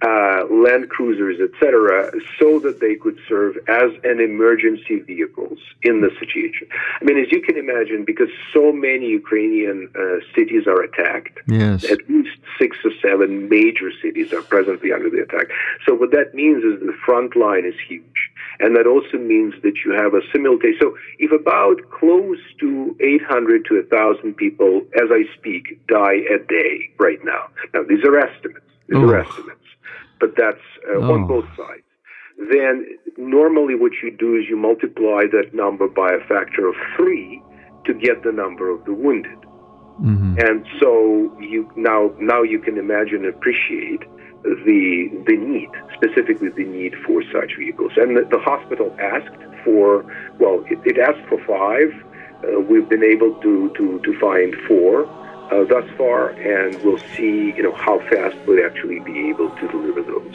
uh, 0.00 0.44
land 0.50 0.88
cruisers, 0.88 1.38
etc., 1.40 2.10
so 2.40 2.58
that 2.60 2.80
they 2.80 2.94
could 2.94 3.18
serve 3.28 3.56
as 3.68 3.90
an 4.04 4.20
emergency 4.20 5.00
vehicles 5.00 5.58
in 5.82 6.00
the 6.00 6.10
situation. 6.18 6.68
I 7.00 7.04
mean, 7.04 7.18
as 7.18 7.30
you 7.30 7.42
can 7.42 7.56
imagine, 7.56 8.04
because 8.04 8.28
so 8.54 8.72
many 8.72 9.08
Ukrainian 9.08 9.90
uh, 9.94 10.24
cities 10.34 10.66
are 10.66 10.82
attacked, 10.82 11.38
yes. 11.46 11.84
at 11.84 11.98
least 12.08 12.38
six 12.58 12.76
or 12.84 12.92
seven 13.02 13.48
major 13.48 13.90
cities 14.02 14.32
are 14.32 14.42
presently 14.42 14.92
under 14.92 15.10
the 15.10 15.22
attack. 15.22 15.48
So 15.86 15.94
what 15.94 16.10
that 16.12 16.34
means 16.34 16.64
is 16.64 16.80
the 16.80 16.96
front 17.04 17.36
line 17.36 17.64
is 17.66 17.74
huge. 17.86 18.30
And 18.60 18.76
that 18.76 18.86
also 18.86 19.18
means 19.18 19.54
that 19.62 19.74
you 19.84 19.92
have 19.92 20.14
a 20.14 20.20
simultaneous. 20.32 20.80
So 20.80 20.96
if 21.18 21.32
about 21.32 21.78
close 21.90 22.38
to 22.60 22.96
800 23.00 23.64
to 23.66 23.74
1,000 23.90 24.34
people, 24.34 24.82
as 24.94 25.08
I 25.10 25.24
speak, 25.36 25.84
die 25.86 26.22
a 26.30 26.38
day 26.38 26.90
right 26.98 27.22
now. 27.24 27.48
Now, 27.74 27.82
these 27.82 28.04
are 28.04 28.16
estimates. 28.18 28.66
These 28.88 28.98
are 28.98 29.16
estimates 29.16 29.61
but 30.22 30.30
that's 30.36 30.64
uh, 30.88 31.02
oh. 31.02 31.14
on 31.14 31.26
both 31.26 31.44
sides. 31.56 31.82
Then 32.38 32.86
normally 33.18 33.74
what 33.74 33.92
you 34.02 34.16
do 34.16 34.36
is 34.36 34.44
you 34.48 34.56
multiply 34.56 35.22
that 35.32 35.52
number 35.52 35.88
by 35.88 36.10
a 36.14 36.22
factor 36.28 36.68
of 36.68 36.74
three 36.96 37.42
to 37.86 37.92
get 37.92 38.22
the 38.22 38.30
number 38.30 38.70
of 38.70 38.84
the 38.84 38.94
wounded. 38.94 39.38
Mm-hmm. 40.00 40.38
And 40.38 40.64
so 40.80 41.36
you 41.40 41.70
now 41.76 42.14
now 42.18 42.42
you 42.42 42.60
can 42.60 42.78
imagine 42.78 43.26
and 43.26 43.34
appreciate 43.34 44.02
the 44.44 45.10
the 45.26 45.36
need, 45.36 45.70
specifically 45.98 46.48
the 46.48 46.64
need 46.64 46.94
for 47.04 47.22
such 47.34 47.52
vehicles. 47.58 47.92
And 47.96 48.16
the, 48.16 48.22
the 48.30 48.38
hospital 48.38 48.96
asked 48.98 49.42
for 49.64 50.06
well, 50.38 50.64
it, 50.70 50.78
it 50.86 50.98
asked 50.98 51.26
for 51.28 51.38
five. 51.44 51.90
Uh, 52.42 52.60
we've 52.60 52.88
been 52.88 53.04
able 53.04 53.34
to 53.42 53.70
to 53.76 54.00
to 54.06 54.20
find 54.20 54.54
four 54.66 55.04
uh, 55.52 55.64
thus 55.64 55.88
far, 55.98 56.30
and 56.30 56.82
we'll 56.82 57.02
see, 57.14 57.52
you 57.56 57.62
know, 57.62 57.74
how 57.74 57.98
fast 58.08 58.36
we'll 58.46 58.64
actually 58.64 59.00
be 59.00 59.28
able 59.28 59.50
to 59.50 59.68
deliver 59.68 60.02
those 60.02 60.34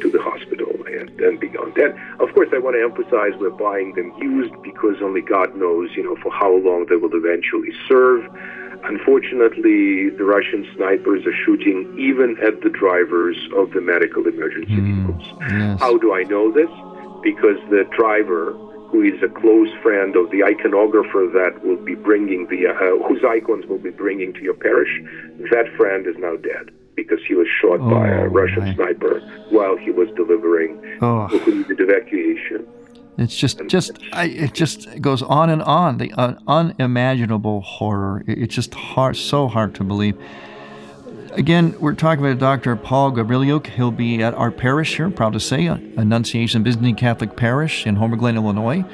to 0.00 0.10
the 0.10 0.20
hospital 0.20 0.74
and, 0.86 1.08
and 1.20 1.38
beyond. 1.40 1.76
And 1.78 1.94
of 2.20 2.34
course, 2.34 2.48
I 2.52 2.58
want 2.58 2.76
to 2.76 2.82
emphasize 2.82 3.38
we're 3.38 3.50
buying 3.50 3.94
them 3.94 4.12
used 4.20 4.54
because 4.62 4.96
only 5.00 5.22
God 5.22 5.54
knows, 5.54 5.90
you 5.96 6.02
know, 6.02 6.16
for 6.16 6.32
how 6.32 6.56
long 6.56 6.86
they 6.86 6.96
will 6.96 7.14
eventually 7.14 7.72
serve. 7.88 8.24
Unfortunately, 8.84 10.10
the 10.10 10.24
Russian 10.24 10.68
snipers 10.76 11.24
are 11.26 11.34
shooting 11.44 11.96
even 11.98 12.36
at 12.44 12.60
the 12.62 12.68
drivers 12.68 13.36
of 13.56 13.70
the 13.70 13.80
medical 13.80 14.26
emergency 14.26 14.74
mm, 14.74 15.06
vehicles. 15.06 15.38
Yes. 15.48 15.80
How 15.80 15.96
do 15.96 16.12
I 16.12 16.24
know 16.24 16.52
this? 16.52 16.70
Because 17.22 17.58
the 17.70 17.84
driver 17.96 18.52
who 18.88 19.02
is 19.02 19.22
a 19.22 19.28
close 19.28 19.70
friend 19.82 20.16
of 20.16 20.30
the 20.30 20.40
iconographer 20.40 21.32
that 21.32 21.64
will 21.64 21.82
be 21.84 21.94
bringing 21.94 22.46
the 22.48 22.68
uh, 22.68 23.08
whose 23.08 23.22
icons 23.24 23.66
will 23.66 23.78
be 23.78 23.90
bringing 23.90 24.32
to 24.34 24.40
your 24.40 24.54
parish. 24.54 24.90
That 25.50 25.66
friend 25.76 26.06
is 26.06 26.16
now 26.18 26.36
dead. 26.36 26.70
because 26.96 27.20
he 27.28 27.34
was 27.34 27.46
shot 27.60 27.78
oh, 27.80 27.90
by 27.90 28.08
a 28.08 28.22
oh, 28.22 28.24
Russian 28.24 28.64
my. 28.64 28.74
sniper 28.74 29.20
while 29.50 29.76
he 29.76 29.90
was 29.90 30.08
delivering 30.16 30.98
oh. 31.02 31.28
the 31.28 31.76
evacuation. 31.78 32.66
It's 33.18 33.36
just, 33.36 33.62
just, 33.66 33.92
I, 34.12 34.24
it 34.24 34.52
just 34.52 35.00
goes 35.00 35.22
on 35.22 35.48
and 35.48 35.62
on. 35.62 35.98
The 35.98 36.12
uh, 36.14 36.34
unimaginable 36.46 37.62
horror. 37.62 38.24
It's 38.26 38.54
just 38.54 38.74
hard, 38.74 39.16
so 39.16 39.48
hard 39.48 39.74
to 39.76 39.84
believe. 39.84 40.18
Again, 41.32 41.74
we're 41.80 41.94
talking 41.94 42.24
about 42.24 42.38
Dr. 42.38 42.76
Paul 42.76 43.12
Gavrilyuk. 43.12 43.66
He'll 43.66 43.90
be 43.90 44.22
at 44.22 44.34
our 44.34 44.50
parish 44.50 44.96
here, 44.96 45.10
proud 45.10 45.32
to 45.34 45.40
say, 45.40 45.66
Annunciation 45.66 46.62
Byzantine 46.62 46.96
Catholic 46.96 47.36
Parish 47.36 47.86
in 47.86 47.96
Homer 47.96 48.16
Glen, 48.16 48.36
Illinois, 48.36 48.84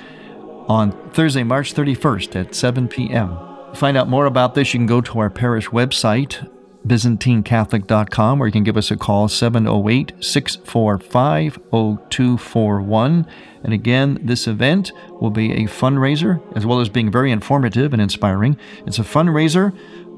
on 0.69 0.93
Thursday, 1.11 1.43
March 1.43 1.75
31st 1.75 2.37
at 2.41 2.55
7 2.55 2.89
p.m. 2.89 3.31
To 3.73 3.75
find 3.75 3.97
out 3.97 4.09
more 4.09 4.27
about 4.27 4.55
this, 4.55 4.73
you 4.73 4.81
can 4.81 4.87
go 4.87 5.01
to 5.01 5.19
our 5.19 5.31
parish 5.31 5.69
website, 5.69 6.49
ByzantineCatholic.com, 6.87 8.41
or 8.41 8.47
you 8.47 8.53
can 8.53 8.65
give 8.65 8.77
us 8.77 8.91
a 8.91 8.97
call, 8.97 9.29
708 9.29 10.13
645 10.21 11.59
0241. 11.71 13.27
And 13.65 13.73
again, 13.73 14.19
this 14.23 14.47
event 14.49 14.93
will 15.21 15.31
be 15.31 15.53
a 15.53 15.69
fundraiser, 15.69 16.43
as 16.57 16.67
well 16.67 16.81
as 16.81 16.89
being 16.89 17.11
very 17.11 17.31
informative 17.31 17.93
and 17.93 18.03
inspiring. 18.03 18.57
It's 18.87 18.99
a 18.99 19.03
fundraiser 19.03 19.77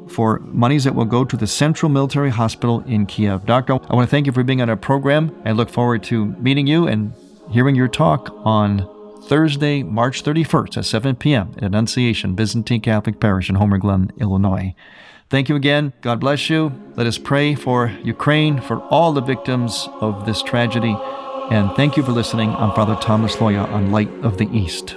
for 0.08 0.40
monies 0.40 0.84
that 0.84 0.94
will 0.94 1.04
go 1.04 1.24
to 1.24 1.36
the 1.36 1.46
Central 1.46 1.90
Military 1.90 2.30
Hospital 2.30 2.80
in 2.86 3.06
Kiev. 3.06 3.46
Doctor, 3.46 3.74
I 3.74 3.94
want 3.94 4.08
to 4.08 4.10
thank 4.10 4.26
you 4.26 4.32
for 4.32 4.42
being 4.42 4.62
on 4.62 4.70
our 4.70 4.76
program. 4.76 5.34
I 5.44 5.52
look 5.52 5.70
forward 5.70 6.02
to 6.04 6.26
meeting 6.26 6.66
you 6.66 6.86
and 6.86 7.12
hearing 7.50 7.74
your 7.74 7.88
talk 7.88 8.30
on 8.44 8.88
Thursday, 9.24 9.82
March 9.82 10.22
31st 10.22 10.76
at 10.78 10.84
7 10.84 11.16
p.m. 11.16 11.52
at 11.56 11.64
Annunciation 11.64 12.34
Byzantine 12.34 12.80
Catholic 12.80 13.20
Parish 13.20 13.48
in 13.48 13.56
Homer 13.56 13.78
Glen, 13.78 14.12
Illinois. 14.18 14.74
Thank 15.30 15.48
you 15.48 15.56
again. 15.56 15.92
God 16.02 16.20
bless 16.20 16.50
you. 16.50 16.72
Let 16.96 17.06
us 17.06 17.18
pray 17.18 17.54
for 17.54 17.88
Ukraine, 18.02 18.60
for 18.60 18.80
all 18.82 19.12
the 19.12 19.22
victims 19.22 19.88
of 20.00 20.26
this 20.26 20.42
tragedy. 20.42 20.96
And 21.50 21.72
thank 21.72 21.96
you 21.96 22.02
for 22.02 22.12
listening. 22.12 22.50
I'm 22.50 22.74
Father 22.74 22.96
Thomas 23.00 23.36
Loya 23.36 23.66
on 23.70 23.90
Light 23.90 24.10
of 24.22 24.38
the 24.38 24.48
East. 24.56 24.96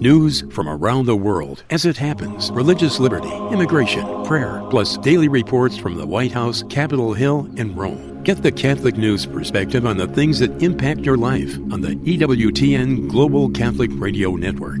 News 0.00 0.44
from 0.50 0.66
around 0.66 1.04
the 1.04 1.14
world 1.14 1.62
as 1.68 1.84
it 1.84 1.98
happens, 1.98 2.50
religious 2.52 2.98
liberty, 2.98 3.28
immigration, 3.52 4.24
prayer, 4.24 4.62
plus 4.70 4.96
daily 4.96 5.28
reports 5.28 5.76
from 5.76 5.98
the 5.98 6.06
White 6.06 6.32
House, 6.32 6.62
Capitol 6.70 7.12
Hill, 7.12 7.46
and 7.58 7.76
Rome. 7.76 8.22
Get 8.22 8.42
the 8.42 8.50
Catholic 8.50 8.96
News 8.96 9.26
perspective 9.26 9.84
on 9.84 9.98
the 9.98 10.08
things 10.08 10.38
that 10.38 10.62
impact 10.62 11.00
your 11.00 11.18
life 11.18 11.54
on 11.70 11.82
the 11.82 11.96
EWTN 11.96 13.10
Global 13.10 13.50
Catholic 13.50 13.90
Radio 13.92 14.36
Network. 14.36 14.80